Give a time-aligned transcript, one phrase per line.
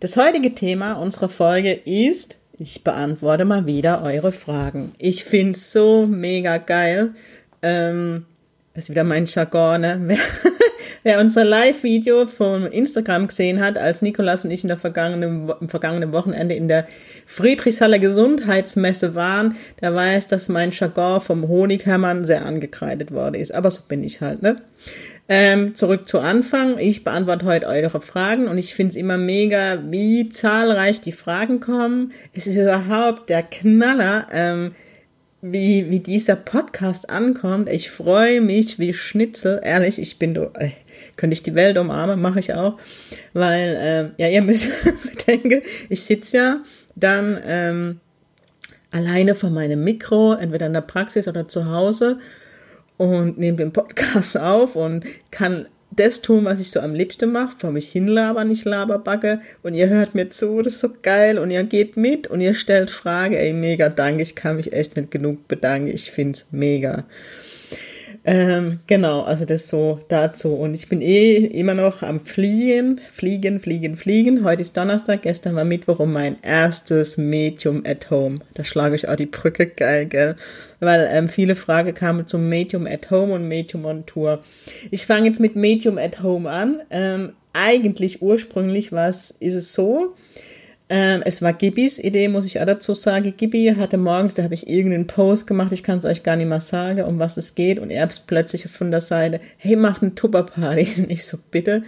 [0.00, 4.92] Das heutige Thema unserer Folge ist, ich beantworte mal wieder eure Fragen.
[4.98, 7.14] Ich finde es so mega geil.
[7.62, 8.26] Ähm,
[8.74, 10.00] das ist wieder mein Jargon, ne?
[10.06, 10.18] Wer,
[11.04, 15.68] wer unser Live-Video von Instagram gesehen hat, als Nikolas und ich in der vergangenen, im
[15.68, 16.86] vergangenen Wochenende in der
[17.26, 23.54] Friedrichshaller Gesundheitsmesse waren, der weiß, dass mein Jargon vom Honighermann sehr angekreidet worden ist.
[23.54, 24.56] Aber so bin ich halt, ne?
[25.26, 26.78] Ähm, zurück zu Anfang.
[26.78, 31.60] Ich beantworte heute eure Fragen und ich finde es immer mega, wie zahlreich die Fragen
[31.60, 32.12] kommen.
[32.34, 34.72] Es ist überhaupt der Knaller, ähm,
[35.40, 37.70] wie, wie dieser Podcast ankommt.
[37.70, 39.62] Ich freue mich wie Schnitzel.
[39.64, 40.72] Ehrlich, ich bin, äh,
[41.16, 42.78] könnte ich die Welt umarmen, mache ich auch.
[43.32, 44.68] Weil, äh, ja, ihr müsst
[45.04, 46.64] bedenken, ich sitze ja
[46.96, 48.00] dann ähm,
[48.90, 52.18] alleine vor meinem Mikro, entweder in der Praxis oder zu Hause
[52.96, 57.56] und nehme den Podcast auf und kann das tun, was ich so am liebsten mache,
[57.56, 61.38] vor mich hinlabern, nicht laberbacke und ihr hört mir zu, das ist so geil.
[61.38, 64.96] Und ihr geht mit und ihr stellt Frage, ey, mega danke, ich kann mich echt
[64.96, 67.04] nicht genug bedanken, ich find's mega.
[68.26, 70.54] Ähm, genau, also das so dazu.
[70.54, 74.44] Und ich bin eh immer noch am Fliegen, Fliegen, Fliegen, Fliegen.
[74.44, 78.40] Heute ist Donnerstag, gestern war Mittwoch und mein erstes Medium at Home.
[78.54, 80.36] Da schlage ich auch die Brücke geil, gell?
[80.80, 84.42] Weil ähm, viele Fragen kamen zum Medium at Home und Medium on Tour.
[84.90, 86.80] Ich fange jetzt mit Medium at Home an.
[86.88, 90.14] Ähm, eigentlich ursprünglich was ist es so,
[90.90, 93.34] ähm, es war Gibis Idee, muss ich auch dazu sagen.
[93.36, 96.48] Gibi hatte morgens, da habe ich irgendeinen Post gemacht, ich kann es euch gar nicht
[96.48, 97.78] mal sagen, um was es geht.
[97.78, 100.88] Und er plötzlich von der Seite, hey, mach eine Tupperparty.
[100.98, 101.82] Und ich so, bitte.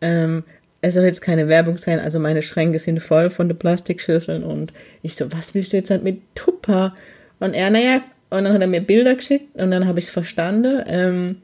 [0.00, 0.44] Ähm,
[0.80, 4.44] es soll jetzt keine Werbung sein, also meine Schränke sind voll von den Plastikschüsseln.
[4.44, 6.94] Und ich so, was willst du jetzt halt mit Tupper?
[7.40, 10.10] Und er, naja, und dann hat er mir Bilder geschickt und dann habe ich es
[10.10, 10.82] verstanden.
[10.86, 11.36] Ähm,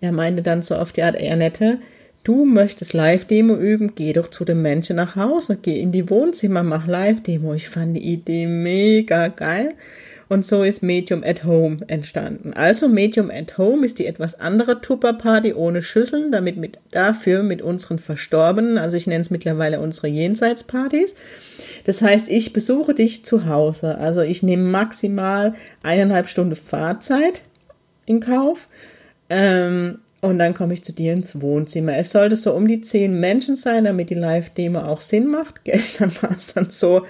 [0.00, 1.78] er meinte dann so auf die Art, eher nette,
[2.28, 6.62] Du möchtest Live-Demo üben, geh doch zu den Menschen nach Hause, geh in die Wohnzimmer,
[6.62, 7.54] mach Live-Demo.
[7.54, 9.76] Ich fand die Idee mega geil.
[10.28, 12.52] Und so ist Medium at Home entstanden.
[12.52, 17.62] Also Medium at Home ist die etwas andere Tupper-Party ohne Schüsseln, damit mit, dafür mit
[17.62, 21.16] unseren Verstorbenen, also ich nenne es mittlerweile unsere Jenseitspartys.
[21.84, 23.96] Das heißt, ich besuche dich zu Hause.
[23.96, 27.40] Also ich nehme maximal eineinhalb Stunden Fahrzeit
[28.04, 28.68] in Kauf.
[29.30, 31.96] Ähm, und dann komme ich zu dir ins Wohnzimmer.
[31.96, 35.60] Es sollte so um die zehn Menschen sein, damit die Live-Demo auch Sinn macht.
[35.64, 37.06] Gestern war es dann so,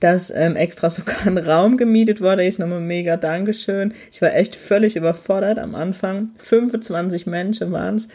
[0.00, 2.44] dass ähm, extra sogar ein Raum gemietet wurde.
[2.44, 3.94] Ist nochmal mega Dankeschön.
[4.12, 6.30] Ich war echt völlig überfordert am Anfang.
[6.38, 8.08] 25 Menschen waren es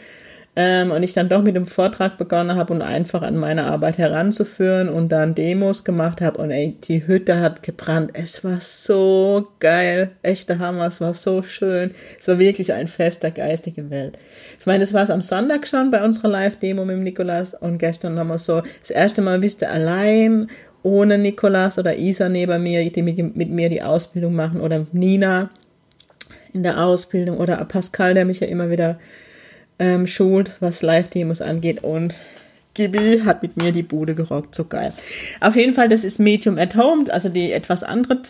[0.58, 3.98] ähm, und ich dann doch mit dem Vortrag begonnen habe und einfach an meine Arbeit
[3.98, 8.12] heranzuführen und dann Demos gemacht habe und ey, die Hütte hat gebrannt.
[8.14, 11.90] Es war so geil, echter Hammer, es war so schön.
[12.18, 14.18] Es war wirklich ein Fest der geistigen Welt.
[14.58, 18.14] Ich meine, das war es am Sonntag schon bei unserer Live-Demo mit Nikolas und gestern
[18.14, 20.48] wir so das erste Mal, wisst ihr, allein
[20.82, 25.50] ohne Nikolas oder Isa neben mir, die mit, mit mir die Ausbildung machen oder Nina
[26.54, 28.98] in der Ausbildung oder Pascal, der mich ja immer wieder
[29.78, 32.14] ähm, schult, was Live-Demos angeht und
[32.74, 34.92] Gibi hat mit mir die Bude gerockt, so geil.
[35.40, 38.20] Auf jeden Fall, das ist Medium at Home, also die etwas andere,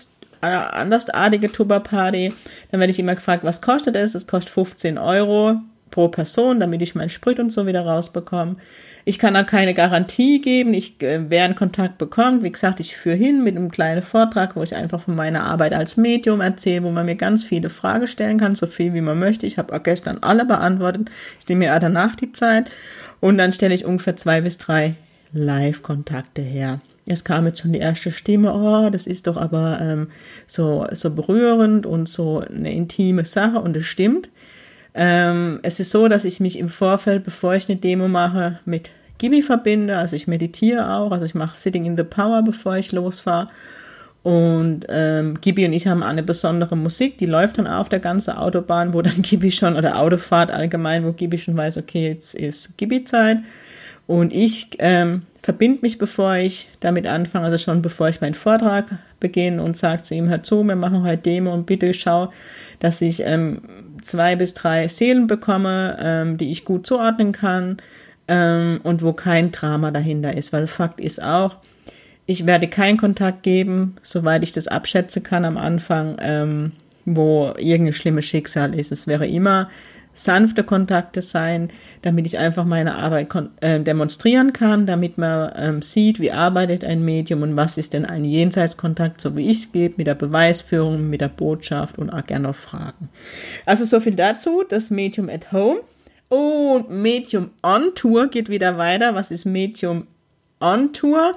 [0.40, 2.32] äh, andersartige Tuba-Party.
[2.70, 4.14] Dann werde ich immer gefragt, was kostet es?
[4.14, 5.56] Es kostet 15 Euro
[5.90, 8.56] pro Person, damit ich meinen Sprit und so wieder rausbekomme.
[9.08, 10.74] Ich kann auch keine Garantie geben.
[10.74, 14.56] Ich, äh, wer einen Kontakt bekommt, wie gesagt, ich führe hin mit einem kleinen Vortrag,
[14.56, 18.08] wo ich einfach von meiner Arbeit als Medium erzähle, wo man mir ganz viele Fragen
[18.08, 19.46] stellen kann, so viel wie man möchte.
[19.46, 21.08] Ich habe auch gestern alle beantwortet.
[21.38, 22.68] Ich nehme mir auch danach die Zeit
[23.20, 24.96] und dann stelle ich ungefähr zwei bis drei
[25.32, 26.80] Live-Kontakte her.
[27.06, 30.08] Es kam jetzt schon die erste Stimme, oh, das ist doch aber ähm,
[30.48, 34.28] so, so berührend und so eine intime Sache und es stimmt.
[34.98, 38.90] Ähm, es ist so, dass ich mich im Vorfeld, bevor ich eine Demo mache, mit
[39.18, 39.96] Gibi verbinde.
[39.96, 43.48] Also ich meditiere auch, also ich mache Sitting in the Power, bevor ich losfahre.
[44.26, 48.32] Und ähm, Gibi und ich haben eine besondere Musik, die läuft dann auf der ganzen
[48.32, 52.76] Autobahn, wo dann Gibi schon, oder Autofahrt allgemein, wo Gibi schon weiß, okay, jetzt ist
[52.76, 53.38] Gibi-Zeit.
[54.08, 58.98] Und ich ähm, verbinde mich, bevor ich damit anfange, also schon bevor ich meinen Vortrag
[59.20, 62.32] beginne und sage zu ihm, hör zu, wir machen heute Demo und bitte schau,
[62.80, 63.62] dass ich ähm,
[64.02, 67.76] zwei bis drei Seelen bekomme, ähm, die ich gut zuordnen kann
[68.28, 70.52] ähm, und wo kein Drama dahinter ist.
[70.52, 71.56] Weil Fakt ist auch,
[72.26, 76.72] ich werde keinen Kontakt geben, soweit ich das abschätzen kann am Anfang, ähm,
[77.04, 78.90] wo irgendein schlimmes Schicksal ist.
[78.90, 79.68] Es wäre immer
[80.16, 81.68] sanfte Kontakte sein,
[82.02, 83.28] damit ich einfach meine Arbeit
[83.60, 88.06] äh, demonstrieren kann, damit man ähm, sieht, wie arbeitet ein Medium und was ist denn
[88.06, 92.24] ein Jenseitskontakt, so wie ich es gebe, mit der Beweisführung, mit der Botschaft und auch
[92.24, 93.10] gerne noch Fragen.
[93.66, 95.80] Also so viel dazu, das Medium at Home.
[96.28, 99.14] Und Medium on Tour geht wieder weiter.
[99.14, 100.06] Was ist Medium
[100.60, 101.34] on Tour?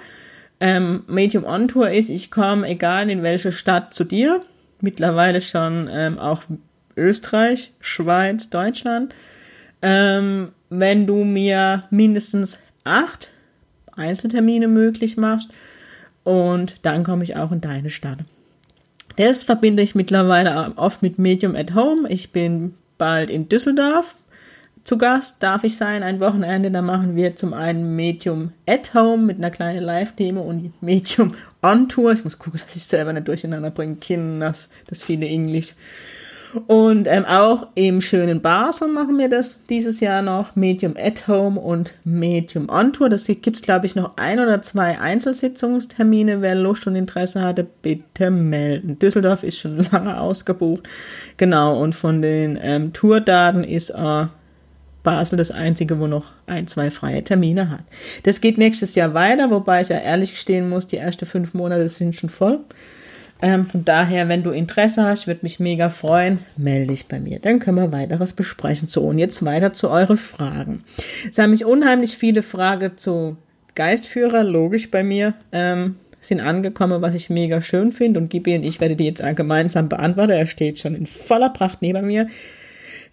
[0.60, 4.42] Ähm, Medium on Tour ist, ich komme, egal in welche Stadt, zu dir.
[4.82, 6.44] Mittlerweile schon ähm, auch
[6.98, 9.14] Österreich, Schweiz, Deutschland.
[9.82, 13.30] Ähm, wenn du mir mindestens acht
[13.96, 15.50] Einzeltermine möglich machst
[16.24, 18.20] und dann komme ich auch in deine Stadt.
[19.18, 22.08] Das verbinde ich mittlerweile oft mit Medium at Home.
[22.10, 24.16] Ich bin bald in Düsseldorf
[24.90, 26.72] zu Gast, darf ich sein, ein Wochenende.
[26.72, 31.88] Da machen wir zum einen Medium at Home mit einer kleinen Live-Demo und Medium on
[31.88, 32.14] Tour.
[32.14, 33.98] Ich muss gucken, dass ich selber nicht durcheinander bringe.
[33.98, 35.76] Kinders, das viele Englisch.
[36.66, 40.56] Und ähm, auch im schönen Basel machen wir das dieses Jahr noch.
[40.56, 43.10] Medium at Home und Medium on Tour.
[43.10, 46.42] Das gibt es, glaube ich, noch ein oder zwei Einzelsitzungstermine.
[46.42, 48.98] Wer Lust und Interesse hatte, bitte melden.
[48.98, 50.90] Düsseldorf ist schon lange ausgebucht.
[51.38, 54.26] Genau, und von den ähm, Tourdaten ist äh,
[55.04, 57.84] Basel das einzige, wo noch ein, zwei freie Termine hat.
[58.24, 61.88] Das geht nächstes Jahr weiter, wobei ich ja ehrlich gestehen muss, die ersten fünf Monate
[61.90, 62.60] sind schon voll.
[63.42, 67.40] Ähm, von daher, wenn du Interesse hast, würde mich mega freuen, melde dich bei mir.
[67.40, 68.90] Dann können wir weiteres besprechen.
[68.90, 70.84] So, und jetzt weiter zu euren Fragen.
[71.30, 73.38] Es haben mich unheimlich viele Fragen zu
[73.76, 78.20] Geistführer, logisch bei mir, ähm, sind angekommen, was ich mega schön finde.
[78.20, 80.32] Und Gibi und ich werde die jetzt gemeinsam beantworten.
[80.32, 82.28] Er steht schon in voller Pracht neben mir.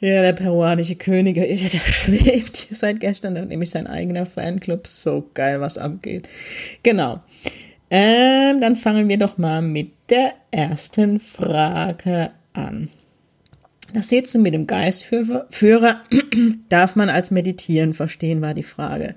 [0.00, 4.86] Ja, der peruanische König, der schwebt hier seit gestern, nämlich sein eigener Fanclub.
[4.86, 6.28] So geil, was abgeht.
[6.82, 7.20] Genau.
[7.90, 12.90] Ähm, dann fangen wir doch mal mit der ersten Frage an.
[13.94, 16.00] Das Sitzen mit dem Geistführer
[16.68, 19.14] darf man als Meditieren verstehen, war die Frage.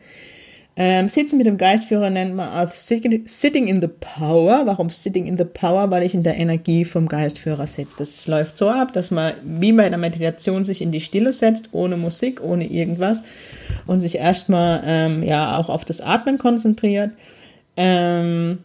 [0.81, 4.61] Ähm, Sitzen mit dem Geistführer nennt man auch Sitting in the Power.
[4.65, 5.91] Warum Sitting in the Power?
[5.91, 7.97] Weil ich in der Energie vom Geistführer sitze.
[7.97, 11.73] Das läuft so ab, dass man wie bei einer Meditation sich in die Stille setzt,
[11.73, 13.23] ohne Musik, ohne irgendwas
[13.87, 17.11] und sich erstmal ähm, ja auch auf das Atmen konzentriert.
[17.75, 18.59] Ähm,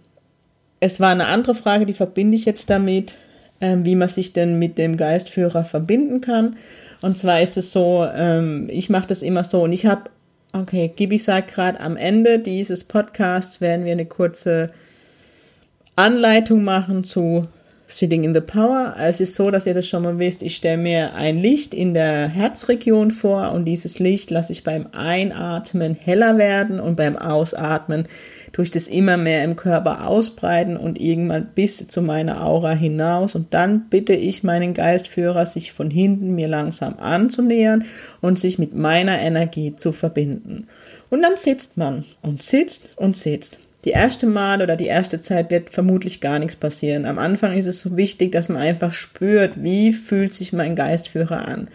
[0.78, 3.17] es war eine andere Frage, die verbinde ich jetzt damit,
[3.60, 6.58] ähm, wie man sich denn mit dem Geistführer verbinden kann.
[7.02, 10.10] Und zwar ist es so, ähm, ich mache das immer so und ich habe,
[10.54, 14.70] okay, Gibi sagt gerade, am Ende dieses Podcasts werden wir eine kurze
[15.96, 17.46] Anleitung machen zu
[17.86, 18.94] Sitting in the Power.
[18.98, 21.92] Es ist so, dass ihr das schon mal wisst, ich stelle mir ein Licht in
[21.92, 28.08] der Herzregion vor und dieses Licht lasse ich beim Einatmen heller werden und beim Ausatmen
[28.54, 33.34] durch das immer mehr im Körper ausbreiten und irgendwann bis zu meiner Aura hinaus.
[33.34, 37.84] Und dann bitte ich meinen Geistführer, sich von hinten mir langsam anzunähern
[38.20, 40.68] und sich mit meiner Energie zu verbinden.
[41.10, 43.58] Und dann sitzt man und sitzt und sitzt.
[43.84, 47.06] Die erste Mal oder die erste Zeit wird vermutlich gar nichts passieren.
[47.06, 51.48] Am Anfang ist es so wichtig, dass man einfach spürt, wie fühlt sich mein Geistführer
[51.48, 51.68] an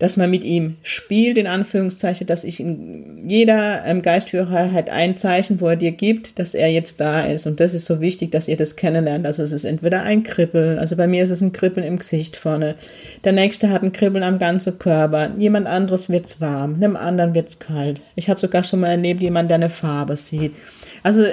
[0.00, 5.18] dass man mit ihm spielt, in Anführungszeichen, dass ich in jeder ähm, Geistführer halt ein
[5.18, 7.46] Zeichen, wo er dir gibt, dass er jetzt da ist.
[7.46, 9.26] Und das ist so wichtig, dass ihr das kennenlernt.
[9.26, 12.38] Also es ist entweder ein Kribbeln, also bei mir ist es ein Kribbeln im Gesicht
[12.38, 12.76] vorne.
[13.24, 15.32] Der nächste hat ein Kribbeln am ganzen Körper.
[15.36, 18.00] Jemand anderes wird's warm, einem anderen wird's kalt.
[18.16, 20.54] Ich habe sogar schon mal erlebt, jemand, der eine Farbe sieht.
[21.02, 21.24] Also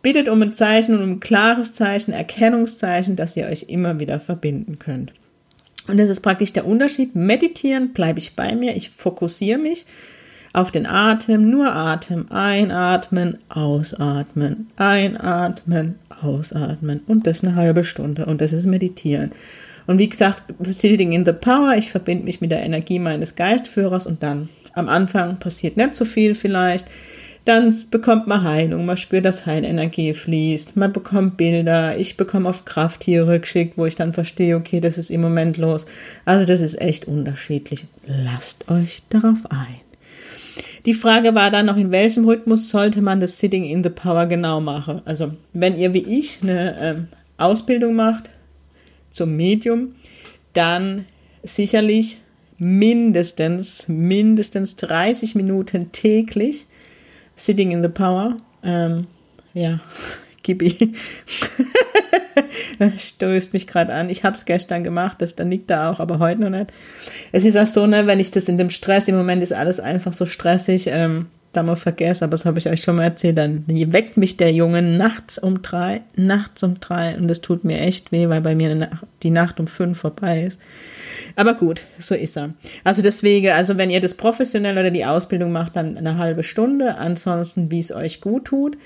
[0.00, 4.20] bittet um ein Zeichen und um ein klares Zeichen, Erkennungszeichen, dass ihr euch immer wieder
[4.20, 5.12] verbinden könnt.
[5.90, 7.14] Und das ist praktisch der Unterschied.
[7.16, 9.86] Meditieren bleibe ich bei mir, ich fokussiere mich
[10.52, 17.02] auf den Atem, nur Atem, einatmen, ausatmen, einatmen, ausatmen.
[17.06, 18.26] Und das eine halbe Stunde.
[18.26, 19.32] Und das ist Meditieren.
[19.86, 24.06] Und wie gesagt, Sitting in the Power, ich verbinde mich mit der Energie meines Geistführers.
[24.06, 26.86] Und dann am Anfang passiert nicht so viel vielleicht
[27.44, 32.64] dann bekommt man Heilung, man spürt, dass Heilenergie fließt, man bekommt Bilder, ich bekomme auf
[32.64, 35.86] Krafttiere geschickt, wo ich dann verstehe, okay, das ist im Moment los.
[36.24, 37.86] Also das ist echt unterschiedlich.
[38.06, 39.80] Lasst euch darauf ein.
[40.86, 44.26] Die Frage war dann noch, in welchem Rhythmus sollte man das Sitting in the Power
[44.26, 45.02] genau machen?
[45.04, 48.30] Also wenn ihr wie ich eine ähm, Ausbildung macht
[49.10, 49.94] zum Medium,
[50.52, 51.06] dann
[51.42, 52.20] sicherlich
[52.58, 56.66] mindestens, mindestens 30 Minuten täglich
[57.40, 58.36] Sitting in the Power.
[58.62, 59.06] Ähm,
[59.54, 59.80] ja,
[60.42, 60.94] Gibi.
[62.96, 64.08] stößt mich gerade an.
[64.10, 66.72] Ich habe es gestern gemacht, das dann liegt da auch, aber heute noch nicht.
[67.32, 69.80] Es ist auch so, ne, wenn ich das in dem Stress, im Moment ist alles
[69.80, 73.64] einfach so stressig, ähm, Dame vergesse, aber das habe ich euch schon mal erzählt, dann
[73.66, 78.12] weckt mich der Junge nachts um drei, nachts um drei und das tut mir echt
[78.12, 78.88] weh, weil bei mir
[79.24, 80.60] die Nacht um fünf vorbei ist.
[81.34, 82.50] Aber gut, so ist er.
[82.84, 86.96] Also deswegen, also wenn ihr das professionell oder die Ausbildung macht, dann eine halbe Stunde,
[86.96, 88.76] ansonsten wie es euch gut tut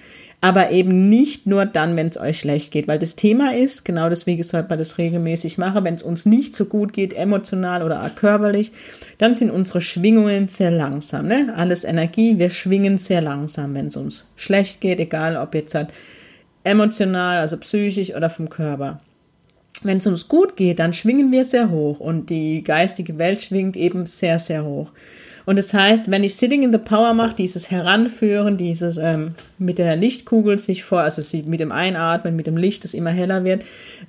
[0.44, 4.10] aber eben nicht nur dann, wenn es euch schlecht geht, weil das Thema ist, genau
[4.10, 8.10] deswegen sollte man das regelmäßig machen, wenn es uns nicht so gut geht, emotional oder
[8.14, 8.70] körperlich,
[9.16, 11.28] dann sind unsere Schwingungen sehr langsam.
[11.28, 11.54] Ne?
[11.56, 15.88] Alles Energie, wir schwingen sehr langsam, wenn es uns schlecht geht, egal ob jetzt halt
[16.62, 19.00] emotional, also psychisch oder vom Körper.
[19.82, 23.78] Wenn es uns gut geht, dann schwingen wir sehr hoch und die geistige Welt schwingt
[23.78, 24.90] eben sehr, sehr hoch.
[25.46, 29.78] Und das heißt, wenn ich Sitting in the Power mache, dieses Heranführen, dieses ähm, mit
[29.78, 33.44] der Lichtkugel sich vor, also sie mit dem Einatmen, mit dem Licht, das immer heller
[33.44, 33.64] wird,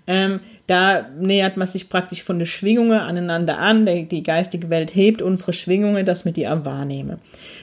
[0.07, 3.85] ähm, da nähert man sich praktisch von den Schwingungen aneinander an.
[3.85, 7.17] Der, die geistige Welt hebt unsere Schwingungen, dass wir die auch wahrnehmen.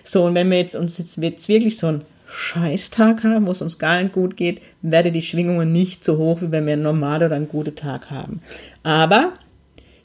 [0.05, 3.63] So, und wenn wir jetzt uns jetzt, jetzt wirklich so ein Scheißtag haben, wo es
[3.63, 6.83] uns gar nicht gut geht, werde die Schwingungen nicht so hoch, wie wenn wir einen
[6.83, 8.41] normalen oder einen guten Tag haben.
[8.83, 9.33] Aber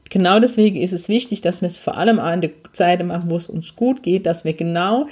[0.09, 3.35] Genau deswegen ist es wichtig, dass wir es vor allem an der Zeit machen, wo
[3.35, 5.07] es uns gut geht, dass wir genau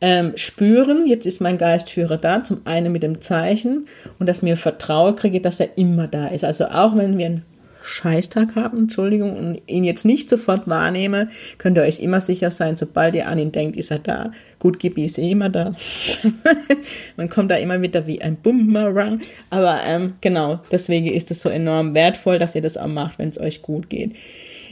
[0.00, 3.86] ähm, spüren, jetzt ist mein Geistführer da, zum einen mit dem Zeichen
[4.18, 6.44] und dass mir Vertrauen kriege, dass er immer da ist.
[6.44, 7.42] Also auch wenn wir einen
[7.82, 12.76] Scheißtag haben, Entschuldigung, und ihn jetzt nicht sofort wahrnehme, könnt ihr euch immer sicher sein,
[12.76, 14.32] sobald ihr an ihn denkt, ist er da.
[14.58, 15.74] Gut, Gibi ist eh immer da.
[17.16, 19.20] Man kommt da immer wieder wie ein Boomerang.
[19.50, 23.30] Aber ähm, genau, deswegen ist es so enorm wertvoll, dass ihr das auch macht, wenn
[23.30, 24.14] es euch gut geht.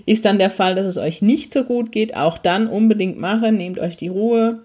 [0.07, 3.57] Ist dann der Fall, dass es euch nicht so gut geht, auch dann unbedingt machen,
[3.57, 4.61] nehmt euch die Ruhe,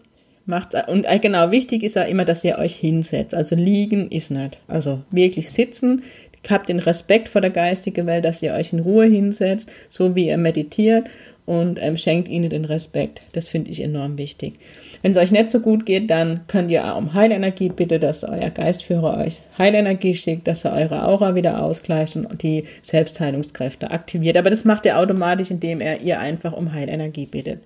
[0.45, 3.36] macht und äh, genau wichtig ist ja immer, dass ihr euch hinsetzt.
[3.36, 4.57] Also liegen ist nicht.
[4.67, 6.03] Also wirklich sitzen,
[6.50, 10.27] Habt den Respekt vor der geistigen Welt, dass ihr euch in Ruhe hinsetzt, so wie
[10.27, 11.07] ihr meditiert
[11.45, 13.21] und ähm, schenkt ihnen den Respekt.
[13.33, 14.55] Das finde ich enorm wichtig.
[15.01, 18.24] Wenn es euch nicht so gut geht, dann könnt ihr auch um Heilenergie bitte, dass
[18.24, 24.38] euer Geistführer euch Heilenergie schickt, dass er eure Aura wieder ausgleicht und die Selbstheilungskräfte aktiviert.
[24.38, 27.62] Aber das macht er automatisch, indem er ihr einfach um Heilenergie bittet.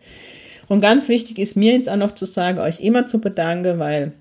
[0.68, 4.14] Und ganz wichtig ist mir jetzt auch noch zu sagen, euch immer zu bedanken, weil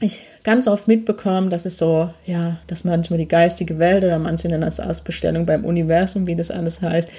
[0.00, 4.48] ich ganz oft mitbekommen, dass es so, ja, dass manchmal die geistige Welt oder manche
[4.48, 7.10] nennen das Ausbestellung beim Universum, wie das alles heißt,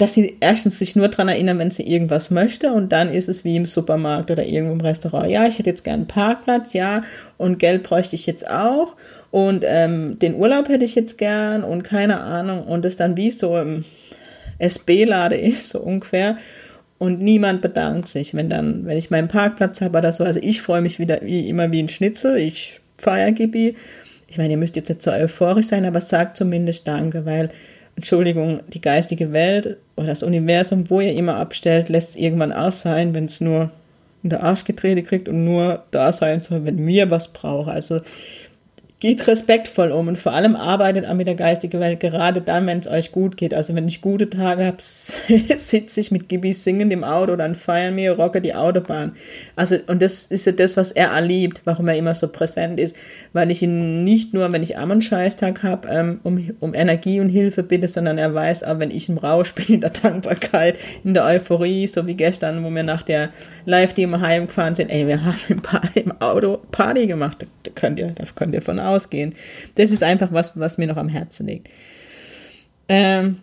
[0.00, 3.44] dass sie erstens sich nur daran erinnern, wenn sie irgendwas möchte und dann ist es
[3.44, 5.30] wie im Supermarkt oder irgendwo im Restaurant.
[5.30, 7.02] Ja, ich hätte jetzt gern einen Parkplatz, ja,
[7.36, 8.96] und Geld bräuchte ich jetzt auch
[9.30, 13.30] und ähm, den Urlaub hätte ich jetzt gern und keine Ahnung und es dann wie
[13.30, 13.84] so im
[14.58, 16.36] SB-Lade ist, so ungefähr
[17.00, 20.22] und niemand bedankt sich, wenn dann, wenn ich meinen Parkplatz habe oder so.
[20.22, 22.36] Also ich freue mich wieder wie immer wie ein Schnitzel.
[22.36, 23.74] Ich feiere Gibi.
[24.28, 27.48] Ich meine, ihr müsst jetzt nicht so euphorisch sein, aber sagt zumindest Danke, weil,
[27.96, 32.80] Entschuldigung, die geistige Welt oder das Universum, wo ihr immer abstellt, lässt es irgendwann aus
[32.80, 33.70] sein, wenn es nur
[34.22, 37.70] in der Arsch getreten kriegt und nur da sein soll, wenn mir was brauche.
[37.70, 38.00] Also
[39.00, 42.80] geht respektvoll um und vor allem arbeitet an mit der geistigen Welt, gerade dann, wenn
[42.80, 43.54] es euch gut geht.
[43.54, 47.96] Also wenn ich gute Tage habe, sitze ich mit Gibi singend im Auto, dann feiern
[47.96, 49.12] wir, rocke die Autobahn.
[49.56, 52.94] Also, und das ist ja das, was er erlebt, warum er immer so präsent ist,
[53.32, 57.30] weil ich ihn nicht nur, wenn ich einen Scheißtag habe, ähm, um, um Energie und
[57.30, 61.14] Hilfe bitte, sondern er weiß auch, wenn ich im Rausch bin, in der Dankbarkeit, in
[61.14, 63.30] der Euphorie, so wie gestern, wo wir nach der
[63.64, 65.62] Live-Demo heimgefahren sind, ey, wir haben im,
[65.94, 69.34] im Auto Party gemacht, da könnt ihr, da könnt ihr von aus ausgehen.
[69.76, 71.68] Das ist einfach was, was mir noch am Herzen liegt.
[72.88, 73.38] Ähm,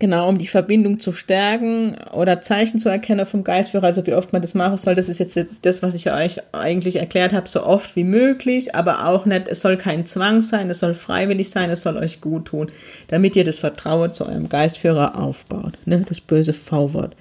[0.00, 4.32] Genau, um die Verbindung zu stärken oder Zeichen zu erkennen vom Geistführer, also wie oft
[4.32, 7.64] man das machen soll, das ist jetzt das, was ich euch eigentlich erklärt habe, so
[7.64, 11.70] oft wie möglich, aber auch nicht, es soll kein Zwang sein, es soll freiwillig sein,
[11.70, 12.70] es soll euch gut tun,
[13.08, 16.04] damit ihr das Vertrauen zu eurem Geistführer aufbaut, ne?
[16.08, 17.16] das böse V-Wort.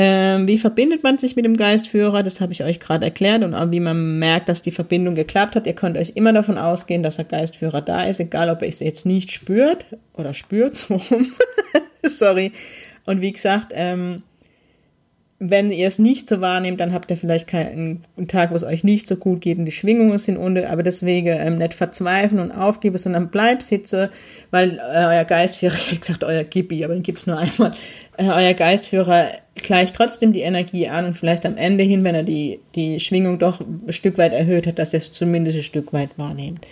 [0.00, 2.22] Ähm, wie verbindet man sich mit dem Geistführer?
[2.22, 5.56] Das habe ich euch gerade erklärt und auch wie man merkt, dass die Verbindung geklappt
[5.56, 5.66] hat.
[5.66, 8.78] Ihr könnt euch immer davon ausgehen, dass der Geistführer da ist, egal ob ihr es
[8.78, 10.86] jetzt nicht spürt oder spürt.
[12.04, 12.52] Sorry.
[13.06, 14.22] Und wie gesagt, ähm,
[15.40, 18.64] wenn ihr es nicht so wahrnehmt, dann habt ihr vielleicht keinen einen Tag, wo es
[18.64, 22.40] euch nicht so gut geht und die Schwingungen sind unten, aber deswegen ähm, nicht verzweifeln
[22.40, 24.10] und aufgeben, sondern bleib sitze,
[24.50, 27.74] weil äh, euer Geistführer, ich hätte gesagt euer Gibi, aber den gibt's nur einmal,
[28.16, 29.28] äh, euer Geistführer
[29.62, 33.38] gleicht trotzdem die Energie an und vielleicht am Ende hin, wenn er die, die Schwingung
[33.38, 36.66] doch ein Stück weit erhöht hat, dass ihr es zumindest ein Stück weit wahrnehmt.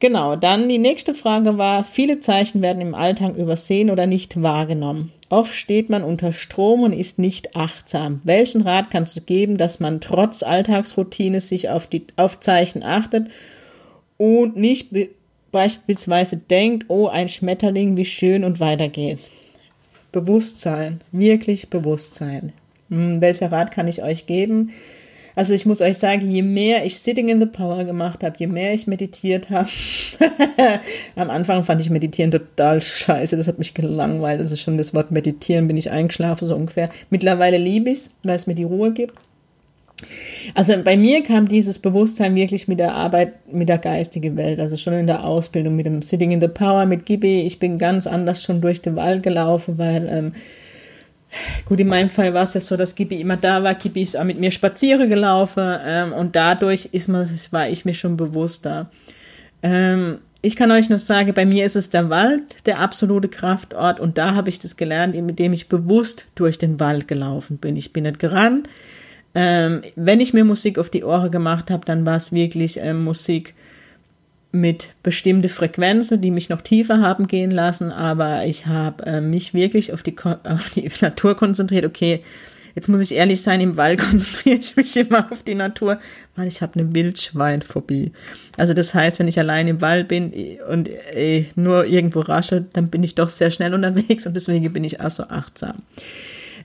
[0.00, 5.12] Genau, dann die nächste Frage war, viele Zeichen werden im Alltag übersehen oder nicht wahrgenommen.
[5.28, 8.20] Oft steht man unter Strom und ist nicht achtsam.
[8.24, 13.28] Welchen Rat kannst du geben, dass man trotz Alltagsroutine sich auf die auf Zeichen achtet
[14.18, 14.90] und nicht
[15.52, 19.28] beispielsweise denkt, oh, ein Schmetterling, wie schön und weiter geht's.
[20.12, 22.52] Bewusstsein, wirklich Bewusstsein.
[22.90, 24.70] Hm, welcher Rat kann ich euch geben?
[25.34, 28.46] Also ich muss euch sagen, je mehr ich Sitting in the Power gemacht habe, je
[28.46, 29.68] mehr ich meditiert habe,
[31.16, 34.92] am Anfang fand ich Meditieren total scheiße, das hat mich gelangweilt, das ist schon das
[34.92, 36.90] Wort Meditieren, bin ich eingeschlafen so ungefähr.
[37.08, 39.14] Mittlerweile liebe ich es, weil es mir die Ruhe gibt.
[40.54, 44.76] Also bei mir kam dieses Bewusstsein wirklich mit der Arbeit mit der geistigen Welt, also
[44.76, 47.42] schon in der Ausbildung mit dem Sitting in the Power mit Gibi.
[47.42, 50.32] Ich bin ganz anders schon durch den Wald gelaufen, weil ähm,
[51.64, 53.74] Gut, in meinem Fall war es ja so, dass Gibi immer da war.
[53.74, 57.94] Gibi ist auch mit mir spazieren gelaufen ähm, und dadurch ist man, war ich mir
[57.94, 58.90] schon bewusster.
[59.62, 64.00] Ähm, ich kann euch nur sagen, bei mir ist es der Wald, der absolute Kraftort
[64.00, 67.76] und da habe ich das gelernt, indem ich bewusst durch den Wald gelaufen bin.
[67.76, 68.68] Ich bin nicht gerannt.
[69.34, 73.04] Ähm, wenn ich mir Musik auf die Ohren gemacht habe, dann war es wirklich ähm,
[73.04, 73.54] Musik,
[74.52, 79.54] mit bestimmte Frequenzen, die mich noch tiefer haben gehen lassen, aber ich habe äh, mich
[79.54, 81.86] wirklich auf die, auf die Natur konzentriert.
[81.86, 82.22] Okay,
[82.74, 85.98] jetzt muss ich ehrlich sein, im Wald konzentriere ich mich immer auf die Natur,
[86.36, 88.12] weil ich habe eine Wildschweinphobie.
[88.58, 90.30] Also das heißt, wenn ich allein im Wald bin
[90.70, 94.84] und äh, nur irgendwo rasche, dann bin ich doch sehr schnell unterwegs und deswegen bin
[94.84, 95.76] ich auch so achtsam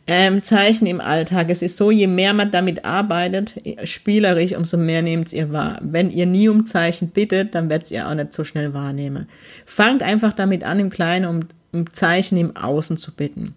[0.07, 1.49] ähm, Zeichen im Alltag.
[1.49, 5.79] Es ist so, je mehr man damit arbeitet, spielerisch, umso mehr nehmt ihr wahr.
[5.81, 9.27] Wenn ihr nie um Zeichen bittet, dann werdet ihr auch nicht so schnell wahrnehmen.
[9.65, 11.39] Fangt einfach damit an, im Kleinen um,
[11.73, 13.55] um Zeichen im Außen zu bitten.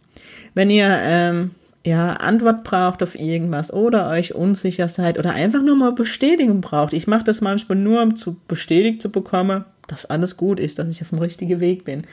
[0.55, 1.53] Wenn ihr ähm,
[1.85, 6.93] ja, Antwort braucht auf irgendwas oder euch unsicher seid oder einfach nur mal Bestätigung braucht.
[6.93, 10.89] Ich mache das manchmal nur, um zu bestätigt zu bekommen, dass alles gut ist, dass
[10.89, 12.05] ich auf dem richtigen Weg bin.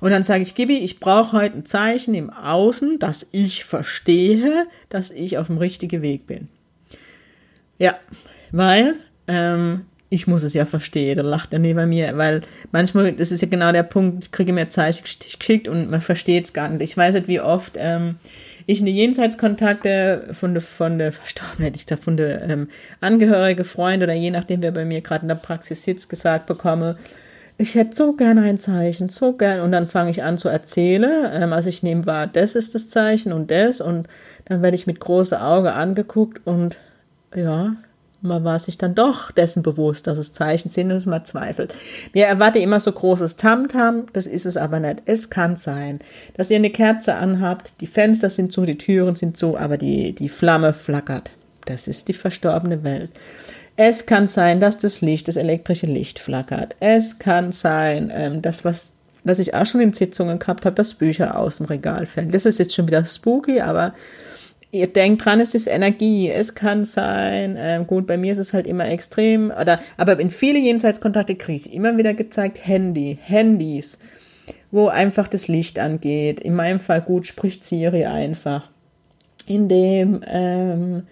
[0.00, 4.66] Und dann sage ich, Gibi, ich brauche heute ein Zeichen im Außen, dass ich verstehe,
[4.88, 6.48] dass ich auf dem richtigen Weg bin.
[7.78, 7.98] Ja,
[8.50, 8.94] weil
[9.26, 12.42] ähm, ich muss es ja verstehen, da lacht er neben mir, weil
[12.72, 16.46] manchmal, das ist ja genau der Punkt, ich kriege mir Zeichen geschickt und man versteht
[16.46, 16.82] es gar nicht.
[16.82, 18.16] Ich weiß nicht, wie oft ähm,
[18.70, 22.68] ich eine Jenseitskontakte von der, von der Verstorbenen, hätte ich da, von der ähm,
[23.00, 26.96] Angehörige, Freund oder je nachdem, wer bei mir gerade in der Praxis sitzt, gesagt bekomme,
[27.56, 29.60] ich hätte so gerne ein Zeichen, so gern.
[29.60, 31.30] Und dann fange ich an zu erzählen.
[31.32, 33.80] Ähm, also ich nehme wahr, das ist das Zeichen und das.
[33.80, 34.06] Und
[34.44, 36.76] dann werde ich mit große Auge angeguckt und
[37.34, 37.74] ja,
[38.20, 41.74] man war sich dann doch dessen bewusst, dass es Zeichen sind und man zweifelt.
[42.12, 45.02] Wir erwarten immer so großes Tamtam, das ist es aber nicht.
[45.06, 46.00] Es kann sein,
[46.36, 50.14] dass ihr eine Kerze anhabt, die Fenster sind zu, die Türen sind zu, aber die,
[50.14, 51.30] die Flamme flackert.
[51.66, 53.10] Das ist die verstorbene Welt.
[53.76, 56.74] Es kann sein, dass das Licht, das elektrische Licht flackert.
[56.80, 60.94] Es kann sein, ähm, dass was, was ich auch schon in Sitzungen gehabt habe, dass
[60.94, 62.32] Bücher aus dem Regal fällen.
[62.32, 63.94] Das ist jetzt schon wieder spooky, aber
[64.70, 68.52] ihr denkt dran, es ist Energie, es kann sein, ähm, gut, bei mir ist es
[68.52, 73.98] halt immer extrem, oder, aber in viele Jenseitskontakte kriege ich immer wieder gezeigt, Handy, Handys,
[74.70, 76.40] wo einfach das Licht angeht.
[76.40, 78.70] In meinem Fall gut spricht Siri einfach.
[79.46, 81.04] In dem, ähm,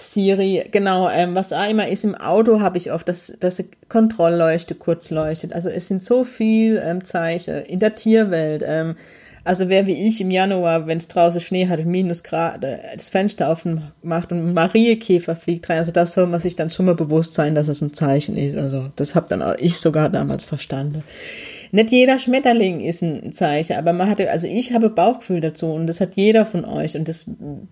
[0.00, 4.74] Siri, genau, ähm, was auch immer ist im Auto, habe ich oft, dass, dass Kontrollleuchte
[4.74, 5.52] kurz leuchtet.
[5.52, 8.62] Also es sind so viel ähm, Zeichen in der Tierwelt.
[8.64, 8.96] Ähm,
[9.44, 14.30] also wer wie ich im Januar, wenn es draußen Schnee hat, Minusgrad, das Fenster aufmacht
[14.30, 17.54] und ein Mariekäfer fliegt rein, also das soll man sich dann schon mal bewusst sein,
[17.54, 18.56] dass es ein Zeichen ist.
[18.56, 21.02] Also das habe dann auch ich sogar damals verstanden.
[21.74, 25.86] Nicht jeder Schmetterling ist ein Zeichen, aber man hatte, also ich habe Bauchgefühl dazu und
[25.86, 27.24] das hat jeder von euch und das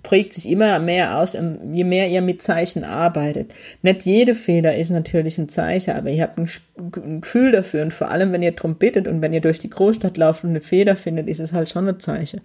[0.02, 1.36] prägt sich immer mehr aus,
[1.70, 3.52] je mehr ihr mit Zeichen arbeitet.
[3.82, 7.92] Nicht jede Feder ist natürlich ein Zeichen, aber ihr habt ein, ein Gefühl dafür und
[7.92, 10.62] vor allem, wenn ihr drum bittet und wenn ihr durch die Großstadt lauft und eine
[10.62, 12.40] Feder findet, ist es halt schon ein Zeichen.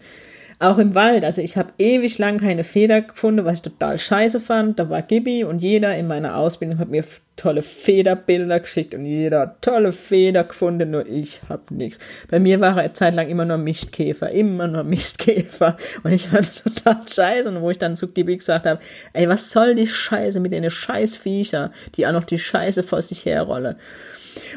[0.57, 4.39] Auch im Wald, also ich habe ewig lang keine Feder gefunden, was ich total scheiße
[4.39, 4.79] fand.
[4.79, 7.03] Da war Gibi und jeder in meiner Ausbildung hat mir
[7.35, 11.99] tolle Federbilder geschickt und jeder hat tolle Feder gefunden, nur ich habe nichts.
[12.29, 17.01] Bei mir war er zeitlang immer nur Mistkäfer, immer nur Mistkäfer und ich fand total
[17.05, 18.79] scheiße und wo ich dann zu Gibi gesagt habe,
[19.11, 23.25] ey, was soll die Scheiße mit den Scheißviecher, die auch noch die Scheiße vor sich
[23.25, 23.75] herrolle.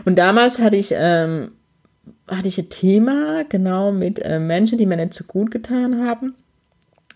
[0.04, 1.52] Und damals hatte ich ähm,
[2.28, 6.34] hatte ich ein Thema, genau, mit äh, Menschen, die mir nicht so gut getan haben.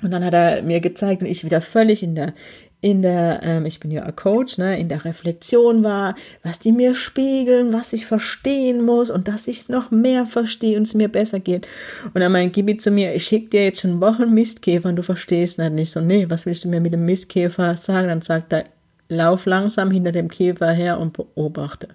[0.03, 2.35] Und dann hat er mir gezeigt und ich wieder völlig in der,
[2.81, 6.73] in der, ähm, ich bin ja ein Coach, ne, in der Reflexion war, was die
[6.73, 11.09] mir spiegeln, was ich verstehen muss und dass ich noch mehr verstehe und es mir
[11.09, 11.69] besser geht.
[12.13, 15.05] Und dann mein Gibi zu mir, ich schicke dir jetzt schon Wochen Mistkäfer und du
[15.05, 15.73] verstehst nicht.
[15.73, 18.09] nicht so, nee, was willst du mir mit dem Mistkäfer sagen?
[18.09, 18.65] Dann sagt er,
[19.09, 21.89] lauf langsam hinter dem Käfer her und beobachte.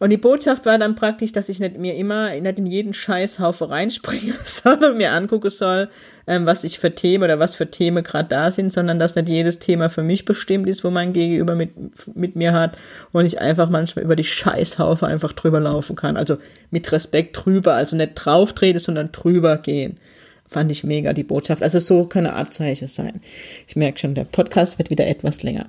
[0.00, 3.68] Und die Botschaft war dann praktisch, dass ich nicht mir immer nicht in jeden Scheißhaufe
[3.68, 5.90] reinspringe, sondern mir angucken soll,
[6.26, 9.28] ähm, was ich für Themen oder was für Themen gerade da sind, sondern dass nicht
[9.28, 11.72] jedes Thema für mich bestimmt ist, wo mein Gegenüber mit,
[12.16, 12.78] mit mir hat
[13.12, 16.16] und ich einfach manchmal über die Scheißhaufe einfach drüber laufen kann.
[16.16, 16.38] Also
[16.70, 20.00] mit Respekt drüber, also nicht drauf trete, sondern drüber gehen.
[20.48, 21.62] Fand ich mega, die Botschaft.
[21.62, 23.20] Also so kann eine Art Zeichen sein.
[23.68, 25.66] Ich merke schon, der Podcast wird wieder etwas länger.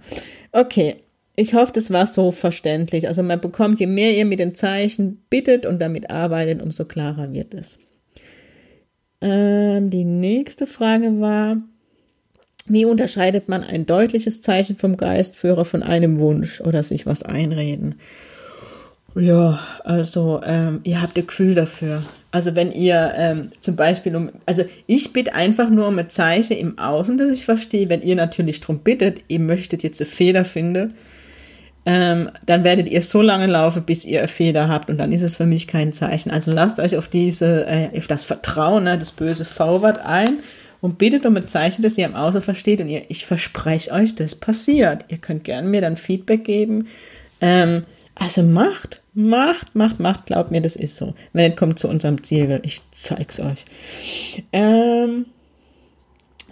[0.53, 0.95] Okay,
[1.35, 3.07] ich hoffe, das war so verständlich.
[3.07, 7.33] Also man bekommt, je mehr ihr mit den Zeichen bittet und damit arbeitet, umso klarer
[7.33, 7.79] wird es.
[9.21, 11.57] Ähm, die nächste Frage war,
[12.67, 17.95] wie unterscheidet man ein deutliches Zeichen vom Geistführer von einem Wunsch oder sich was einreden?
[19.15, 22.03] Ja, also ähm, ihr habt ein Gefühl dafür.
[22.31, 26.55] Also wenn ihr ähm, zum Beispiel um, also ich bitte einfach nur um ein Zeichen
[26.55, 27.89] im Außen, dass ich verstehe.
[27.89, 30.93] Wenn ihr natürlich darum bittet, ihr möchtet jetzt eine Feder finden,
[31.85, 35.23] ähm, dann werdet ihr so lange laufen, bis ihr eine Feder habt und dann ist
[35.23, 36.29] es für mich kein Zeichen.
[36.31, 40.39] Also lasst euch auf diese, äh, auf das Vertrauen, ne, das böse V-Wort ein
[40.81, 44.13] und bittet um ein Zeichen, das ihr im Außen versteht und ihr, ich verspreche euch,
[44.15, 45.05] das passiert.
[45.07, 46.87] Ihr könnt gerne mir dann Feedback geben.
[47.39, 51.15] Ähm, also macht, macht, macht, macht, glaubt mir, das ist so.
[51.33, 53.65] Wenn nicht, kommt zu unserem Ziel, ich zeig's euch.
[54.53, 55.25] Ähm,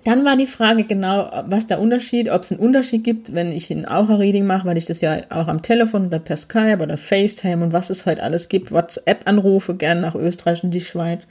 [0.03, 3.69] dann war die Frage genau, was der Unterschied, ob es einen Unterschied gibt, wenn ich
[3.71, 7.63] ein Aura-Reading mache, weil ich das ja auch am Telefon oder per Skype oder FaceTime
[7.63, 11.27] und was es heute alles gibt, WhatsApp-Anrufe, gerne nach Österreich und die Schweiz.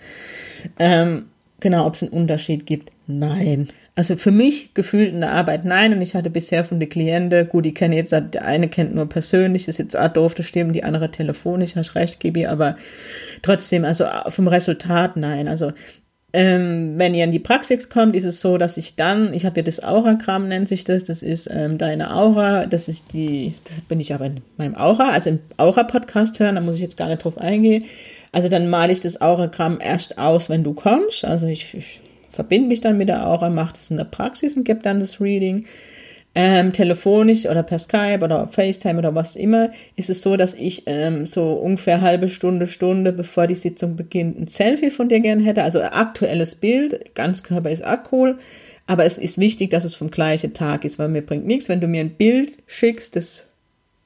[0.79, 1.27] Ähm,
[1.61, 2.91] genau, ob es einen Unterschied gibt.
[3.07, 3.69] Nein.
[3.99, 5.93] Also für mich gefühlt in der Arbeit nein.
[5.93, 9.09] Und ich hatte bisher von den Klienten, gut, die kennen jetzt, der eine kennt nur
[9.09, 12.77] persönlich, ist jetzt auch doof, das stimmt, die andere telefonisch, hast recht, Gibi, aber
[13.43, 15.49] trotzdem, also vom Resultat nein.
[15.49, 15.73] Also
[16.35, 19.61] ähm, wenn ihr in die Praxis kommt, ist es so, dass ich dann, ich habe
[19.61, 23.81] ja das Auragramm, nennt sich das, das ist ähm, deine Aura, das ist die, das
[23.88, 27.09] bin ich aber in meinem Aura, also im Aura-Podcast hören, da muss ich jetzt gar
[27.09, 27.85] nicht drauf eingehen.
[28.31, 31.25] Also dann male ich das Auragramm erst aus, wenn du kommst.
[31.25, 34.64] Also ich, ich verbinde mich dann mit der Aura, mache das in der Praxis und
[34.64, 35.64] gebe dann das Reading.
[36.40, 40.85] Ähm, telefonisch oder per Skype oder FaceTime oder was immer, ist es so, dass ich
[40.87, 45.40] ähm, so ungefähr halbe Stunde, Stunde, bevor die Sitzung beginnt, ein Selfie von dir gern
[45.40, 45.64] hätte.
[45.64, 48.38] Also aktuelles Bild, Ganzkörper ist auch cool.
[48.87, 51.81] Aber es ist wichtig, dass es vom gleichen Tag ist, weil mir bringt nichts, wenn
[51.81, 53.48] du mir ein Bild schickst, das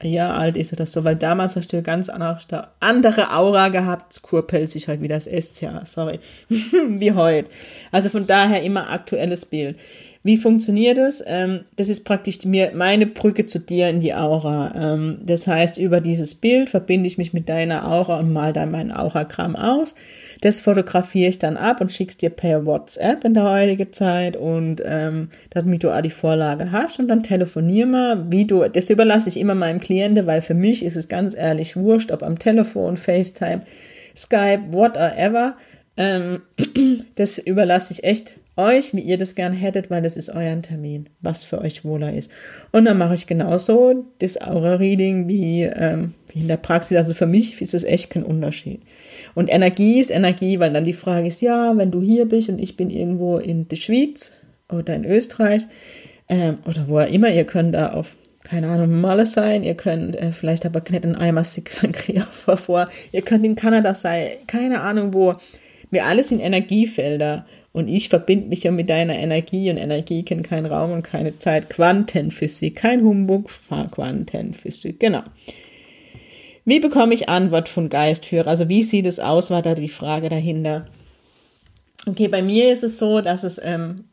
[0.02, 4.88] Jahr alt ist oder so, weil damals hast du eine ganz andere Aura gehabt, kurpelzig
[4.88, 6.18] halt wie das SCA, sorry,
[6.48, 7.50] wie heute.
[7.90, 9.76] Also von daher immer aktuelles Bild.
[10.24, 11.22] Wie funktioniert das?
[11.26, 14.72] Ähm, das ist praktisch mir meine Brücke zu dir in die Aura.
[14.76, 18.70] Ähm, das heißt, über dieses Bild verbinde ich mich mit deiner Aura und mal dann
[18.70, 19.96] mein Auragramm aus.
[20.40, 24.80] Das fotografiere ich dann ab und schick's dir per WhatsApp in der heutigen Zeit und
[24.84, 29.28] ähm, damit du auch die Vorlage hast und dann telefonier mal, wie du, das überlasse
[29.28, 32.96] ich immer meinem Klienten, weil für mich ist es ganz ehrlich wurscht, ob am Telefon,
[32.96, 33.62] FaceTime,
[34.16, 35.56] Skype, whatever.
[35.96, 36.42] Ähm,
[37.16, 41.08] das überlasse ich echt euch, wie ihr das gern hättet, weil das ist euer Termin,
[41.20, 42.30] was für euch wohler ist.
[42.70, 46.96] Und dann mache ich genauso das Aura-Reading wie, ähm, wie in der Praxis.
[46.96, 48.82] Also für mich ist es echt kein Unterschied.
[49.34, 52.58] Und Energie ist Energie, weil dann die Frage ist, ja, wenn du hier bist und
[52.58, 54.32] ich bin irgendwo in der Schweiz
[54.70, 55.62] oder in Österreich
[56.28, 60.32] ähm, oder wo immer, ihr könnt da auf keine Ahnung, Malle sein, ihr könnt äh,
[60.32, 65.36] vielleicht aber nicht in Eimer Sangria vor, ihr könnt in Kanada sein, keine Ahnung wo.
[65.90, 70.44] Wir alle sind Energiefelder und ich verbinde mich ja mit deiner Energie und Energie kennt
[70.44, 71.70] keinen Raum und keine Zeit.
[71.70, 73.50] Quantenphysik, kein Humbug,
[73.90, 75.22] Quantenphysik, genau.
[76.64, 78.46] Wie bekomme ich Antwort von Geistführer?
[78.46, 80.86] Also wie sieht es aus, war da die Frage dahinter.
[82.06, 84.04] Okay, bei mir ist es so, dass es, ähm,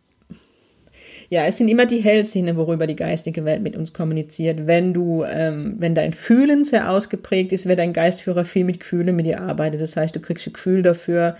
[1.29, 4.67] ja, es sind immer die Hellsinne, worüber die geistige Welt mit uns kommuniziert.
[4.67, 9.15] Wenn du, ähm, wenn dein Fühlen sehr ausgeprägt ist, wird dein Geistführer viel mit Gefühlen
[9.15, 9.81] mit dir arbeitet.
[9.81, 11.35] Das heißt, du kriegst ein Gefühl dafür,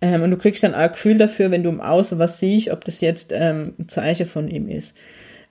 [0.00, 2.70] ähm, und du kriegst dann auch ein Gefühl dafür, wenn du im Außen was siehst,
[2.70, 4.96] ob das jetzt ähm, ein Zeichen von ihm ist.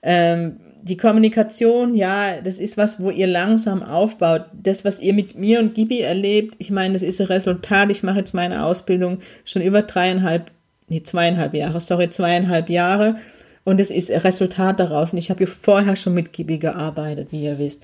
[0.02, 4.46] Ähm, die Kommunikation, ja, das ist was, wo ihr langsam aufbaut.
[4.52, 7.90] Das, was ihr mit mir und Gibi erlebt, ich meine, das ist ein Resultat.
[7.90, 10.50] Ich mache jetzt meine Ausbildung schon über dreieinhalb,
[10.88, 13.16] nee, zweieinhalb Jahre, sorry, zweieinhalb Jahre.
[13.64, 15.12] Und es ist ein Resultat daraus.
[15.12, 17.82] Und ich habe ja vorher schon mit Gibi gearbeitet, wie ihr wisst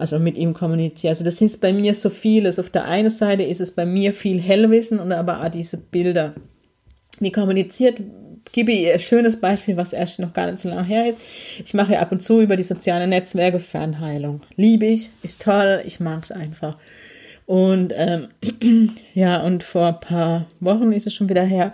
[0.00, 1.10] also mit ihm kommuniziere.
[1.10, 2.58] Also das ist bei mir so vieles.
[2.58, 6.34] Auf der einen Seite ist es bei mir viel Hellwissen und aber auch diese Bilder.
[7.18, 8.00] Wie kommuniziert
[8.52, 11.18] gebe ich ein schönes Beispiel, was erst noch gar nicht so lange her ist.
[11.64, 14.42] Ich mache ab und zu über die sozialen Netzwerke Fernheilung.
[14.56, 16.76] Liebe ich, ist toll, ich mag es einfach.
[17.46, 18.28] Und ähm,
[19.14, 21.72] ja, und vor ein paar Wochen ist es schon wieder her,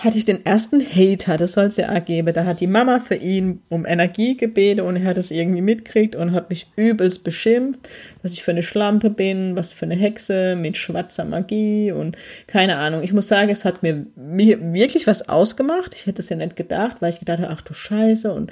[0.00, 2.34] hatte ich den ersten Hater, das soll es ja auch geben.
[2.34, 6.16] Da hat die Mama für ihn um Energie gebeten und er hat es irgendwie mitkriegt
[6.16, 7.80] und hat mich übelst beschimpft,
[8.22, 12.16] was ich für eine Schlampe bin, was für eine Hexe mit schwarzer Magie und
[12.48, 13.02] keine Ahnung.
[13.02, 15.94] Ich muss sagen, es hat mir wirklich was ausgemacht.
[15.94, 18.50] Ich hätte es ja nicht gedacht, weil ich gedacht habe, ach du Scheiße und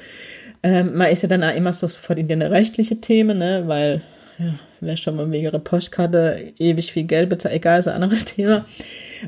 [0.62, 4.02] ähm, man ist ja dann auch immer so sofort in die rechtliche Themen, ne, weil
[4.42, 8.24] ja, wäre schon mal wegen ihrer Postkarte ewig viel Geld bezahlt, egal, ist ein anderes
[8.37, 8.64] Thema.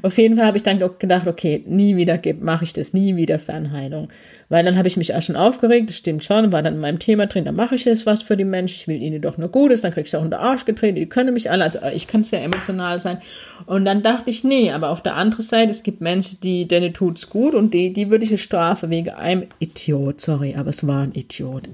[0.02, 3.38] Auf jeden Fall habe ich dann gedacht, okay, nie wieder mache ich das, nie wieder
[3.38, 4.08] Fernheilung.
[4.48, 6.98] Weil dann habe ich mich auch schon aufgeregt, das stimmt schon, war dann in meinem
[6.98, 9.48] Thema drin, dann mache ich jetzt was für die Menschen, ich will ihnen doch nur
[9.48, 12.24] Gutes, dann kriegst du auch den Arsch getreten, die können mich alle, also ich kann
[12.24, 13.18] sehr emotional sein.
[13.66, 16.92] Und dann dachte ich, nee, aber auf der anderen Seite, es gibt Menschen, die, denen
[16.92, 21.02] tut's gut und die, die würde ich strafe wegen einem Idiot, sorry, aber es war
[21.02, 21.68] ein Idiot.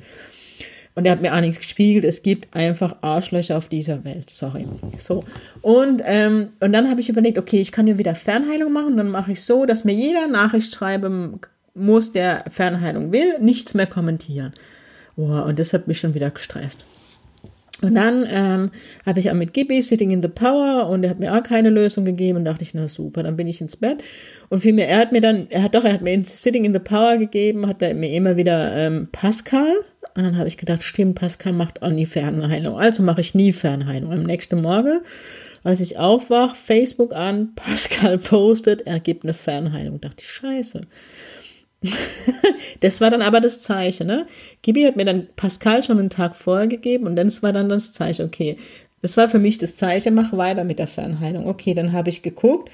[0.95, 2.05] Und er hat mir auch nichts gespiegelt.
[2.05, 4.29] Es gibt einfach Arschlöcher auf dieser Welt.
[4.31, 4.67] Sorry.
[4.97, 5.25] So.
[5.63, 8.97] Und, ähm, und dann habe ich überlegt, okay, ich kann ja wieder Fernheilung machen.
[8.97, 11.41] Dann mache ich so, dass mir jeder Nachricht schreiben
[11.75, 14.53] muss, der Fernheilung will, nichts mehr kommentieren.
[15.17, 16.85] Oh, und das hat mich schon wieder gestresst.
[17.83, 18.71] Und dann ähm,
[19.07, 21.71] habe ich auch mit Gibby Sitting in the Power und er hat mir auch keine
[21.71, 24.03] Lösung gegeben und dachte ich, na super, dann bin ich ins Bett.
[24.51, 26.79] Und vielmehr, er hat mir dann, er hat doch, er hat mir Sitting in the
[26.79, 29.73] Power gegeben, hat mir immer wieder ähm, Pascal
[30.21, 32.79] und dann habe ich gedacht, stimmt, Pascal macht auch nie Fernheilung.
[32.79, 34.13] Also mache ich nie Fernheilung.
[34.13, 35.01] Am nächsten Morgen,
[35.65, 40.01] als ich aufwache, Facebook an, Pascal postet, er gibt eine Fernheilung.
[40.01, 40.83] dachte ich, scheiße.
[42.81, 44.27] das war dann aber das Zeichen, ne?
[44.63, 47.93] Gibi hat mir dann Pascal schon einen Tag vorher gegeben und dann war dann das
[47.93, 48.57] Zeichen, okay.
[49.03, 51.47] Das war für mich das Zeichen, mach weiter mit der Fernheilung.
[51.47, 52.71] Okay, dann habe ich geguckt,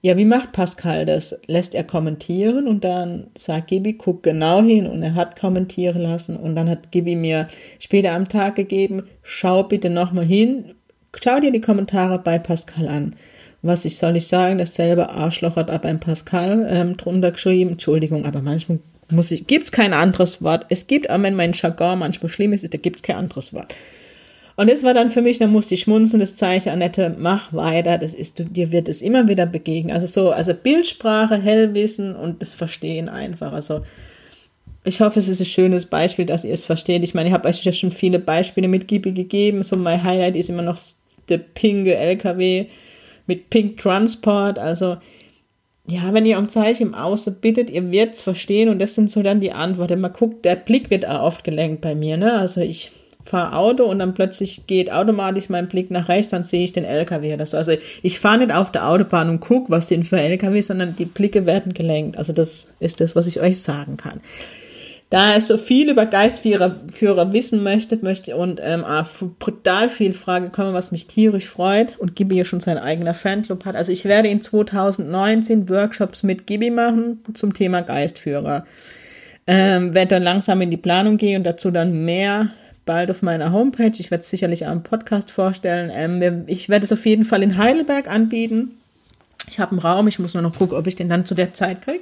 [0.00, 1.40] ja, wie macht Pascal das?
[1.46, 6.36] Lässt er kommentieren und dann sagt Gibi, guck genau hin und er hat kommentieren lassen
[6.36, 7.48] und dann hat Gibi mir
[7.80, 10.74] später am Tag gegeben, schau bitte nochmal hin,
[11.20, 13.16] schau dir die Kommentare bei Pascal an.
[13.60, 18.24] Was ich soll ich sagen, dasselbe Arschloch hat aber beim Pascal ähm, drunter geschrieben, Entschuldigung,
[18.24, 18.78] aber manchmal
[19.10, 20.66] muss ich, gibt's kein anderes Wort.
[20.68, 23.74] Es gibt, auch wenn mein Jargon manchmal schlimm ist, da gibt's kein anderes Wort.
[24.58, 27.96] Und das war dann für mich, da musste ich schmunzeln, das Zeichen, Annette, mach weiter,
[27.96, 29.94] das ist, dir wird es immer wieder begegnen.
[29.94, 33.52] Also so, also Bildsprache, Hellwissen und das Verstehen einfach.
[33.52, 33.82] Also,
[34.82, 37.04] ich hoffe, es ist ein schönes Beispiel, dass ihr es versteht.
[37.04, 39.62] Ich meine, ich habe euch ja schon viele Beispiele mit Gibi gegeben.
[39.62, 40.80] So, mein Highlight ist immer noch
[41.28, 42.66] der pinke LKW
[43.28, 44.58] mit Pink Transport.
[44.58, 44.96] Also,
[45.88, 49.08] ja, wenn ihr um Zeichen im Außen bittet, ihr werdet es verstehen und das sind
[49.08, 50.00] so dann die Antworten.
[50.00, 52.32] Man guckt, der Blick wird auch oft gelenkt bei mir, ne?
[52.32, 52.90] Also ich
[53.28, 56.84] fahre Auto und dann plötzlich geht automatisch mein Blick nach rechts, dann sehe ich den
[56.84, 57.56] LKW oder so.
[57.56, 61.04] Also ich fahre nicht auf der Autobahn und gucke, was sind für LKW, sondern die
[61.04, 62.16] Blicke werden gelenkt.
[62.16, 64.20] Also das ist das, was ich euch sagen kann.
[65.10, 68.84] Da ihr so viel über Geistführer Führer wissen möchtet, möchte und ähm,
[69.38, 73.64] brutal viel Frage kommen, was mich tierisch freut und Gibi ja schon sein eigener Fanclub
[73.64, 73.74] hat.
[73.74, 78.66] Also ich werde in 2019 Workshops mit Gibi machen zum Thema Geistführer.
[79.46, 82.50] Ähm, werde dann langsam in die Planung gehen und dazu dann mehr
[82.88, 83.92] bald auf meiner Homepage.
[83.98, 85.90] Ich werde es sicherlich im Podcast vorstellen.
[85.92, 88.70] Ähm, ich werde es auf jeden Fall in Heidelberg anbieten.
[89.46, 91.52] Ich habe einen Raum, ich muss nur noch gucken, ob ich den dann zu der
[91.52, 92.00] Zeit kriege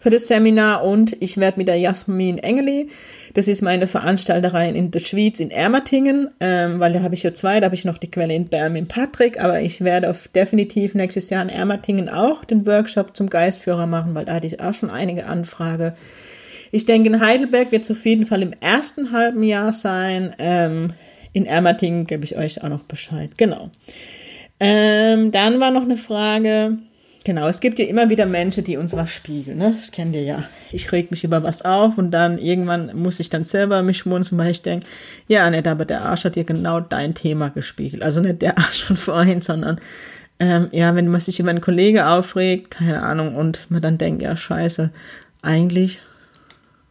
[0.00, 0.84] für das Seminar.
[0.84, 2.88] Und ich werde mit der Jasmin Engeli,
[3.34, 7.34] das ist meine Veranstalterin in der Schweiz in Ermatingen, ähm, weil da habe ich ja
[7.34, 10.28] zwei, da habe ich noch die Quelle in Bern mit Patrick, aber ich werde auf
[10.28, 14.60] definitiv nächstes Jahr in Ermatingen auch den Workshop zum Geistführer machen, weil da hatte ich
[14.60, 15.92] auch schon einige Anfragen.
[16.70, 20.34] Ich denke, in Heidelberg wird es auf jeden Fall im ersten halben Jahr sein.
[20.38, 20.92] Ähm,
[21.32, 23.30] in Ermatingen gebe ich euch auch noch Bescheid.
[23.36, 23.70] Genau.
[24.58, 26.76] Ähm, dann war noch eine Frage.
[27.24, 29.58] Genau, es gibt ja immer wieder Menschen, die uns was spiegeln.
[29.58, 29.74] Ne?
[29.76, 30.44] Das kennt ihr ja.
[30.72, 34.38] Ich reg mich über was auf und dann irgendwann muss ich dann selber mich schmunzeln,
[34.38, 34.86] weil ich denke,
[35.28, 38.02] ja, nicht, aber der Arsch hat dir genau dein Thema gespiegelt.
[38.02, 39.80] Also nicht der Arsch von vorhin, sondern
[40.38, 44.22] ähm, ja, wenn man sich über einen Kollege aufregt, keine Ahnung, und man dann denkt,
[44.22, 44.90] ja, scheiße,
[45.42, 46.00] eigentlich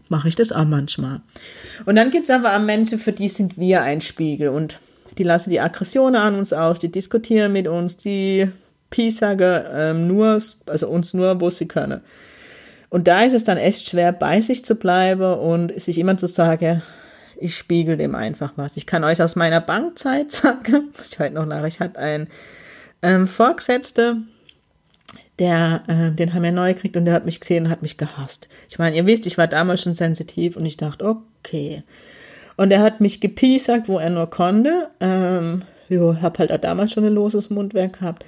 [0.10, 1.22] mache ich das auch manchmal.
[1.86, 4.80] Und dann gibt es aber auch Menschen, für die sind wir ein Spiegel und
[5.18, 8.50] die lassen die Aggressionen an uns aus, die diskutieren mit uns, die
[8.90, 12.02] piesagen ähm, nur, also uns nur, wo sie können.
[12.90, 16.28] Und da ist es dann echt schwer, bei sich zu bleiben und sich immer zu
[16.28, 16.82] sagen,
[17.38, 18.78] ich spiegel dem einfach was.
[18.78, 22.28] Ich kann euch aus meiner Bankzeit sagen, was ich heute noch Nachricht hat, ein
[23.02, 24.18] ähm, Vorgesetzter,
[25.40, 27.98] der, äh, den haben wir neu gekriegt und der hat mich gesehen und hat mich
[27.98, 28.48] gehasst.
[28.70, 31.84] Ich meine, ihr wisst, ich war damals schon sensitiv und ich dachte, okay.
[32.58, 34.90] Und er hat mich gepiesackt, wo er nur konnte.
[35.00, 38.26] Ähm, jo, hab halt auch damals schon ein loses Mundwerk gehabt.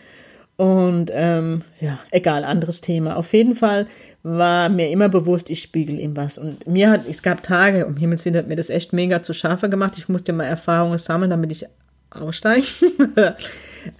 [0.56, 3.17] Und ähm, ja, egal, anderes Thema.
[3.17, 3.88] Auf jeden Fall
[4.24, 6.38] war mir immer bewusst, ich spiegel ihm was.
[6.38, 9.34] Und mir hat, es gab Tage, um Himmels Willen hat mir das echt mega zu
[9.34, 9.97] scharfe gemacht.
[9.97, 11.65] Ich musste mal Erfahrungen sammeln, damit ich
[12.12, 12.67] aussteige.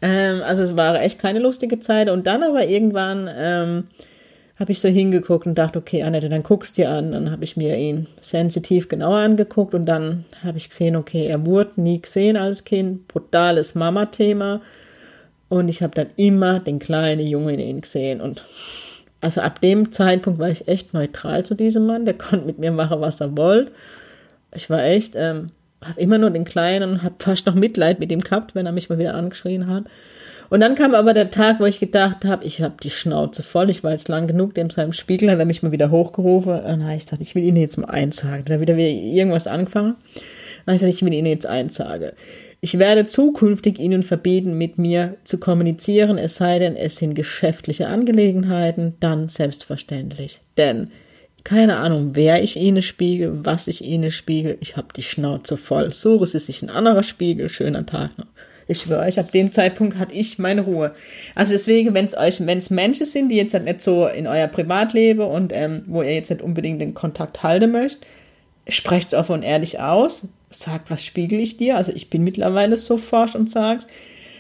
[0.02, 2.10] ähm, also es war echt keine lustige Zeit.
[2.10, 3.88] Und dann aber irgendwann ähm,
[4.58, 7.12] habe ich so hingeguckt und dachte, okay, Annette, dann guckst dir an.
[7.12, 11.46] Dann habe ich mir ihn sensitiv genauer angeguckt und dann habe ich gesehen, okay, er
[11.46, 13.08] wurde nie gesehen als Kind.
[13.08, 14.62] Brutales Mama-Thema.
[15.50, 18.22] Und ich habe dann immer den kleinen Jungen in ihn gesehen.
[18.22, 18.44] Und
[19.20, 22.06] also ab dem Zeitpunkt war ich echt neutral zu diesem Mann.
[22.06, 23.72] Der konnte mit mir machen, was er wollte.
[24.54, 25.48] Ich war echt, ähm,
[25.84, 28.72] habe immer nur den Kleinen und habe fast noch Mitleid mit ihm gehabt, wenn er
[28.72, 29.86] mich mal wieder angeschrien hat.
[30.50, 33.70] Und dann kam aber der Tag, wo ich gedacht habe, ich habe die Schnauze voll,
[33.70, 36.52] ich war jetzt lang genug, dem seinem Spiegel hat er mich mal wieder hochgerufen.
[36.52, 38.44] Und dann habe ich gedacht, ich will ihn jetzt mal einsagen.
[38.46, 39.96] Da wieder irgendwas angefangen.
[40.66, 42.12] Dann habe ich gesagt, ich will ihn jetzt einsagen.
[42.60, 47.88] Ich werde zukünftig Ihnen verbieten, mit mir zu kommunizieren, es sei denn, es sind geschäftliche
[47.88, 50.42] Angelegenheiten, dann selbstverständlich.
[50.58, 50.92] Denn
[51.44, 55.94] keine Ahnung, wer ich Ihnen spiegel, was ich Ihnen spiegel, ich habe die Schnauze voll.
[55.94, 58.28] Suche Sie sich ein anderer Spiegel, schöner Tag noch.
[58.68, 60.94] Ich schwöre euch, ab dem Zeitpunkt hatte ich meine Ruhe.
[61.36, 64.28] Also deswegen, wenn es euch, wenn es Menschen sind, die jetzt halt nicht so in
[64.28, 68.08] euer Privatleben und ähm, wo ihr jetzt nicht unbedingt den Kontakt halten möchtet,
[68.68, 71.78] sprecht es offen und ehrlich aus sag, was spiegel ich dir?
[71.78, 73.88] Also ich bin mittlerweile so forsch und sag's.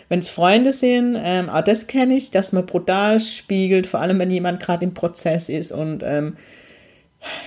[0.10, 4.20] Wenn es Freunde sind, ähm, auch das kenne ich, dass man brutal spiegelt, vor allem
[4.20, 6.36] wenn jemand gerade im Prozess ist und ähm,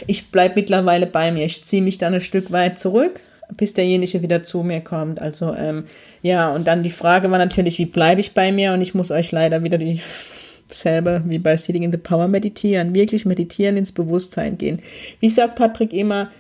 [0.07, 1.45] ich bleibe mittlerweile bei mir.
[1.45, 3.21] Ich ziehe mich dann ein Stück weit zurück,
[3.57, 5.21] bis derjenige wieder zu mir kommt.
[5.21, 5.85] Also ähm,
[6.23, 8.73] ja, und dann die Frage war natürlich, wie bleibe ich bei mir?
[8.73, 10.01] Und ich muss euch leider wieder die
[10.71, 14.81] selber wie bei Sitting in the Power meditieren, wirklich meditieren, ins Bewusstsein gehen.
[15.21, 16.31] Wie sagt Patrick immer,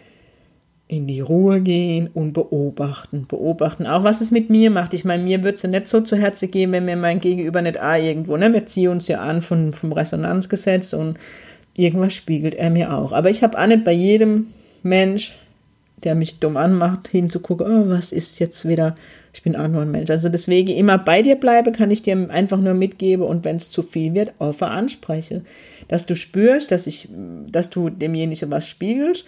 [0.87, 3.27] in die Ruhe gehen und beobachten.
[3.27, 4.93] Beobachten auch, was es mit mir macht.
[4.93, 7.63] Ich meine, mir würde es ja nicht so zu Herzen gehen, wenn mir mein Gegenüber
[7.63, 11.19] nicht ah, irgendwo, ne, wir ziehen uns ja an von, vom Resonanzgesetz und
[11.77, 13.13] irgendwas spiegelt er mir auch.
[13.13, 14.49] Aber ich habe auch nicht bei jedem
[14.83, 15.35] Mensch,
[16.03, 18.95] der mich dumm anmacht, hinzugucken, oh, was ist jetzt wieder,
[19.33, 20.11] ich bin auch nur ein Mensch.
[20.11, 23.71] Also deswegen immer bei dir bleibe, kann ich dir einfach nur mitgeben und wenn es
[23.71, 25.43] zu viel wird, offen anspreche.
[25.89, 27.09] Dass du spürst, dass ich,
[27.51, 29.25] dass du demjenigen was spiegelst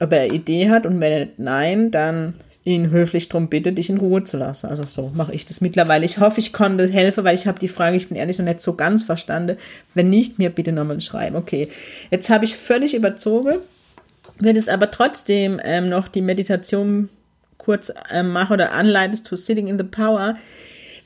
[0.00, 3.90] ob er eine Idee hat und wenn er nein, dann ihn höflich darum bitte, dich
[3.90, 4.66] in Ruhe zu lassen.
[4.66, 6.04] Also so mache ich das mittlerweile.
[6.04, 8.62] Ich hoffe, ich konnte helfen, weil ich habe die Frage, ich bin ehrlich noch nicht
[8.62, 9.58] so ganz verstanden.
[9.92, 11.36] Wenn nicht, mir bitte nochmal schreiben.
[11.36, 11.68] Okay,
[12.10, 13.58] jetzt habe ich völlig überzogen,
[14.38, 17.10] werde es aber trotzdem ähm, noch die Meditation
[17.58, 20.36] kurz ähm, machen oder anleitest to Sitting in the Power.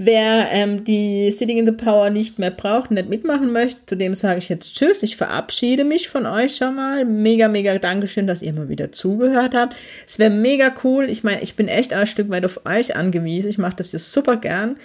[0.01, 4.15] Wer ähm, die Sitting in the Power nicht mehr braucht, nicht mitmachen möchte, zu dem
[4.15, 5.03] sage ich jetzt Tschüss.
[5.03, 7.05] Ich verabschiede mich von euch schon mal.
[7.05, 9.75] Mega, mega Dankeschön, dass ihr mal wieder zugehört habt.
[10.07, 11.11] Es wäre mega cool.
[11.11, 13.51] Ich meine, ich bin echt ein Stück weit auf euch angewiesen.
[13.51, 14.77] Ich mache das ja super gern.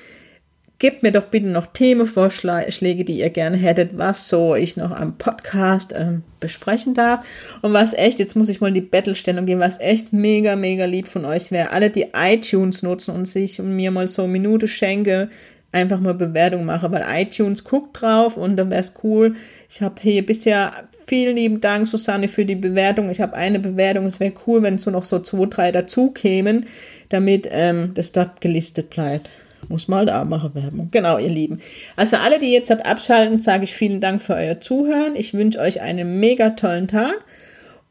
[0.79, 5.17] Gebt mir doch bitte noch Themenvorschläge, die ihr gerne hättet, was so ich noch am
[5.17, 7.25] Podcast ähm, besprechen darf.
[7.61, 11.07] Und was echt, jetzt muss ich mal die Battlestellung geben, was echt mega, mega lieb
[11.07, 15.29] von euch wäre, alle, die iTunes nutzen und sich mir mal so eine Minute schenke,
[15.71, 19.35] einfach mal Bewertung mache, weil iTunes guckt drauf und dann wäre es cool.
[19.69, 23.09] Ich habe hier bisher vielen lieben Dank, Susanne, für die Bewertung.
[23.09, 24.05] Ich habe eine Bewertung.
[24.05, 26.67] Es wäre cool, wenn so noch so zwei, drei dazu kämen,
[27.09, 29.29] damit ähm, das dort gelistet bleibt.
[29.69, 30.89] Muss mal da machen Werbung.
[30.91, 31.59] Genau, ihr Lieben.
[31.95, 35.15] Also alle, die jetzt abschalten, sage ich vielen Dank für euer Zuhören.
[35.15, 37.23] Ich wünsche euch einen mega tollen Tag.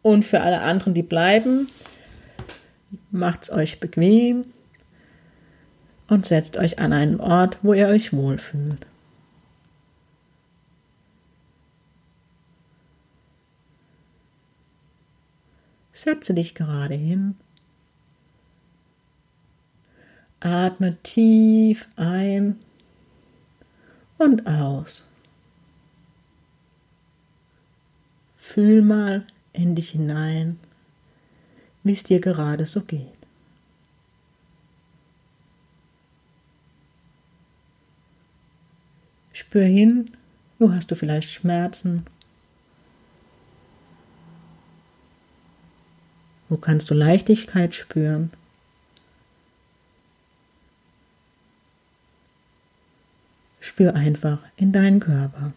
[0.03, 1.69] Und für alle anderen, die bleiben,
[3.11, 4.45] macht's euch bequem
[6.09, 8.85] und setzt euch an einen Ort, wo ihr euch wohlfühlt.
[15.93, 17.37] Setze dich gerade hin
[20.45, 22.59] Atme tief ein
[24.19, 25.09] und aus.
[28.37, 30.59] Fühl mal in dich hinein,
[31.85, 33.07] wie es dir gerade so geht.
[39.33, 40.11] Spür hin,
[40.59, 42.05] wo hast du vielleicht Schmerzen?
[46.49, 48.33] Wo kannst du Leichtigkeit spüren?
[53.73, 55.55] Spür einfach in deinen Körper.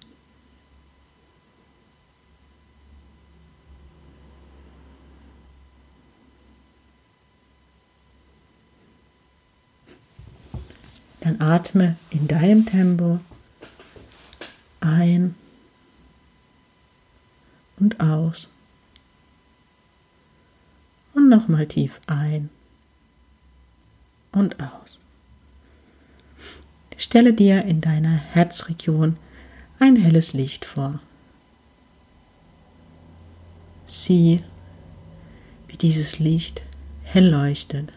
[11.19, 13.19] Dann atme in deinem Tempo
[14.79, 15.35] ein
[17.75, 18.53] und aus.
[21.13, 22.49] Und nochmal tief ein
[24.31, 25.01] und aus.
[26.97, 29.17] Stelle dir in deiner Herzregion
[29.79, 30.99] ein helles Licht vor.
[33.85, 34.41] Sieh,
[35.67, 36.61] wie dieses Licht
[37.03, 37.91] hell leuchtet.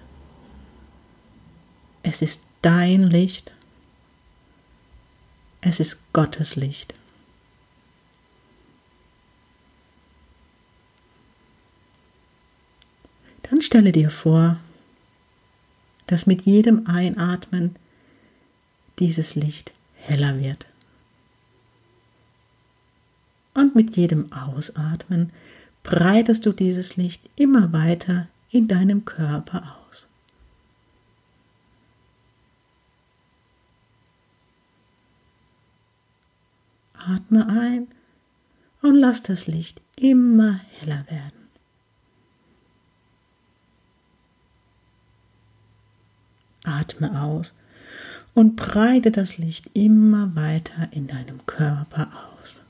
[2.03, 3.53] Es ist dein Licht.
[5.61, 6.95] Es ist Gottes Licht.
[13.43, 14.59] Dann stelle dir vor,
[16.07, 17.77] dass mit jedem Einatmen
[18.99, 20.67] dieses Licht heller wird.
[23.55, 25.33] Und mit jedem Ausatmen
[25.83, 30.07] breitest du dieses Licht immer weiter in deinem Körper aus.
[36.95, 37.89] Atme ein
[38.83, 41.49] und lass das Licht immer heller werden.
[46.65, 47.55] Atme aus
[48.35, 52.09] und breite das Licht immer weiter in deinem Körper
[52.41, 52.63] aus.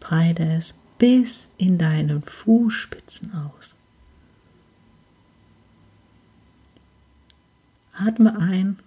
[0.00, 3.74] Breite es bis in deinen Fußspitzen aus.
[7.92, 8.78] Atme ein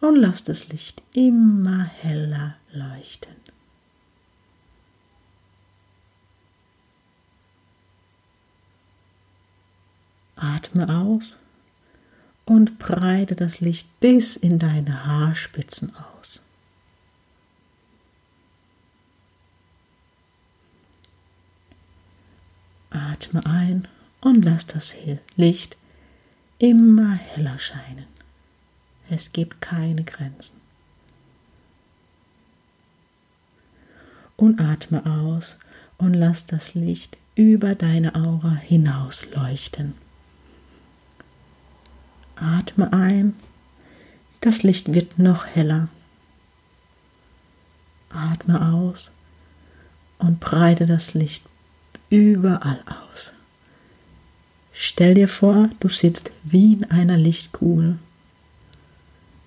[0.00, 3.34] und lass das Licht immer heller leuchten.
[10.36, 11.38] Atme aus
[12.46, 16.40] und breite das Licht bis in deine Haarspitzen aus.
[22.90, 23.88] Atme ein
[24.20, 24.94] und lass das
[25.36, 25.76] Licht
[26.58, 28.06] immer heller scheinen.
[29.10, 30.60] Es gibt keine Grenzen.
[34.36, 35.58] Und atme aus
[35.98, 40.05] und lass das Licht über deine Aura hinaus leuchten.
[42.36, 43.34] Atme ein.
[44.40, 45.88] Das Licht wird noch heller.
[48.10, 49.12] Atme aus
[50.18, 51.44] und breite das Licht
[52.10, 53.32] überall aus.
[54.72, 57.98] Stell dir vor, du sitzt wie in einer Lichtkugel,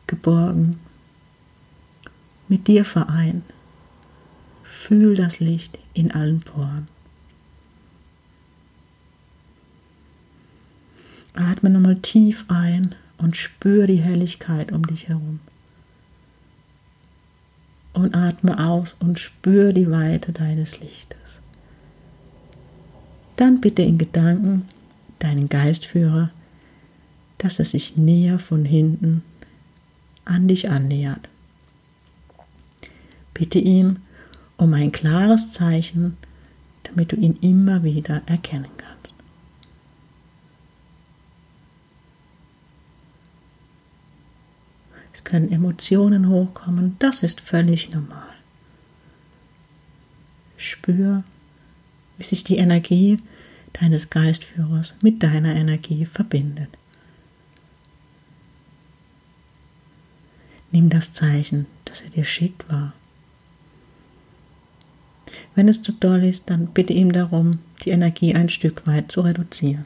[0.08, 0.80] geborgen,
[2.48, 3.44] mit dir vereint.
[4.64, 6.88] Fühl das Licht in allen Poren.
[11.40, 15.40] Atme nochmal tief ein und spür die Helligkeit um dich herum.
[17.94, 21.40] Und atme aus und spür die Weite deines Lichtes.
[23.38, 24.68] Dann bitte in Gedanken
[25.20, 26.30] deinen Geistführer,
[27.38, 29.24] dass er sich näher von hinten
[30.26, 31.30] an dich annähert.
[33.34, 33.98] Bitte ihm
[34.58, 36.18] um ein klares Zeichen,
[36.84, 38.90] damit du ihn immer wieder erkennen kannst.
[45.20, 48.36] Es können Emotionen hochkommen, das ist völlig normal.
[50.56, 51.26] Spür,
[52.18, 53.20] wie sich die Energie
[53.74, 56.70] deines Geistführers mit deiner Energie verbindet.
[60.72, 62.94] Nimm das Zeichen, das er dir schickt, wahr.
[65.54, 69.20] Wenn es zu doll ist, dann bitte ihm darum, die Energie ein Stück weit zu
[69.20, 69.84] reduzieren.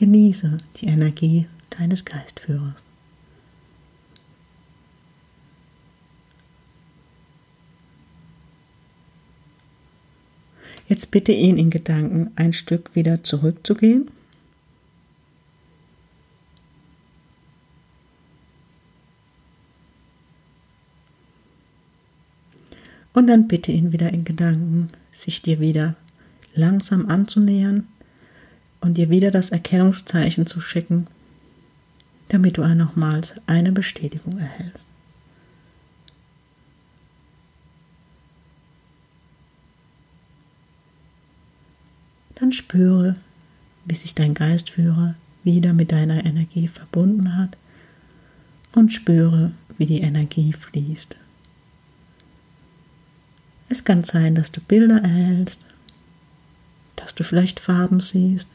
[0.00, 2.82] Genieße die Energie deines Geistführers.
[10.88, 14.10] Jetzt bitte ihn in Gedanken ein Stück wieder zurückzugehen.
[23.12, 25.94] Und dann bitte ihn wieder in Gedanken, sich dir wieder
[26.54, 27.86] langsam anzunähern
[28.80, 31.06] und dir wieder das Erkennungszeichen zu schicken,
[32.28, 34.86] damit du nochmals eine Bestätigung erhältst.
[42.36, 43.16] Dann spüre,
[43.84, 45.14] wie sich dein Geistführer
[45.44, 47.56] wieder mit deiner Energie verbunden hat
[48.72, 51.16] und spüre, wie die Energie fließt.
[53.68, 55.60] Es kann sein, dass du Bilder erhältst,
[56.96, 58.50] dass du vielleicht Farben siehst,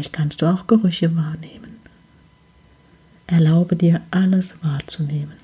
[0.00, 1.76] Vielleicht kannst du auch Gerüche wahrnehmen.
[3.26, 5.36] Erlaube dir alles wahrzunehmen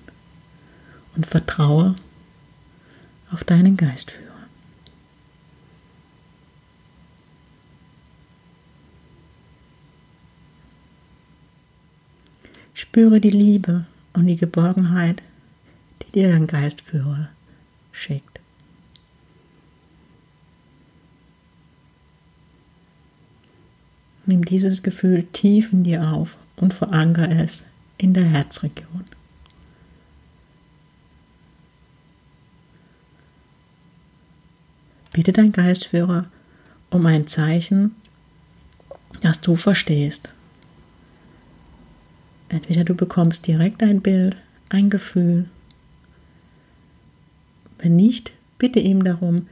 [1.14, 1.94] und vertraue
[3.30, 4.24] auf deinen Geistführer.
[12.72, 13.84] Spüre die Liebe
[14.14, 15.22] und die Geborgenheit,
[16.00, 17.28] die dir dein Geistführer
[17.92, 18.35] schickt.
[24.26, 27.66] Nimm dieses Gefühl tief in dir auf und verankere es
[27.96, 29.04] in der Herzregion.
[35.12, 36.26] Bitte dein Geistführer
[36.90, 37.94] um ein Zeichen,
[39.22, 40.28] das du verstehst.
[42.48, 44.36] Entweder du bekommst direkt ein Bild,
[44.68, 45.48] ein Gefühl.
[47.78, 49.48] Wenn nicht, bitte ihm darum,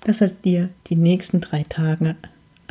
[0.00, 2.16] dass er dir die nächsten drei Tage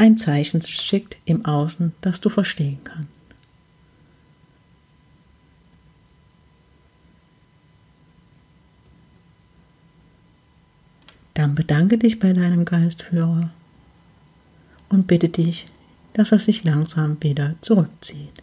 [0.02, 3.08] ein Zeichen schickt im Außen, das du verstehen kannst.
[11.36, 13.52] Dann bedanke dich bei deinem Geistführer
[14.90, 15.68] und bitte dich,
[16.14, 18.42] dass er sich langsam wieder zurückzieht.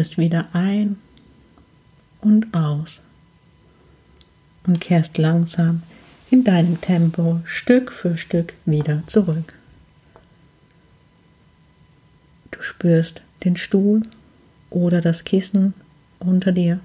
[0.00, 0.96] Atmest wieder ein
[2.22, 3.02] und aus
[4.66, 5.82] und kehrst langsam
[6.30, 9.54] in deinem Tempo Stück für Stück wieder zurück.
[12.50, 14.02] Du spürst den Stuhl
[14.70, 15.74] oder das Kissen
[16.18, 16.80] unter dir.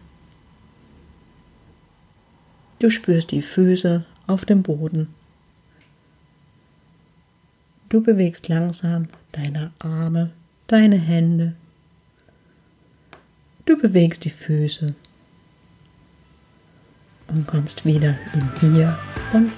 [2.79, 5.07] Du spürst die Füße auf dem Boden.
[7.87, 10.31] Du bewegst langsam deine Arme,
[10.67, 11.55] deine Hände.
[13.65, 14.93] Du bewegst die Füße.
[17.27, 18.97] Und kommst wieder in hier
[19.33, 19.51] und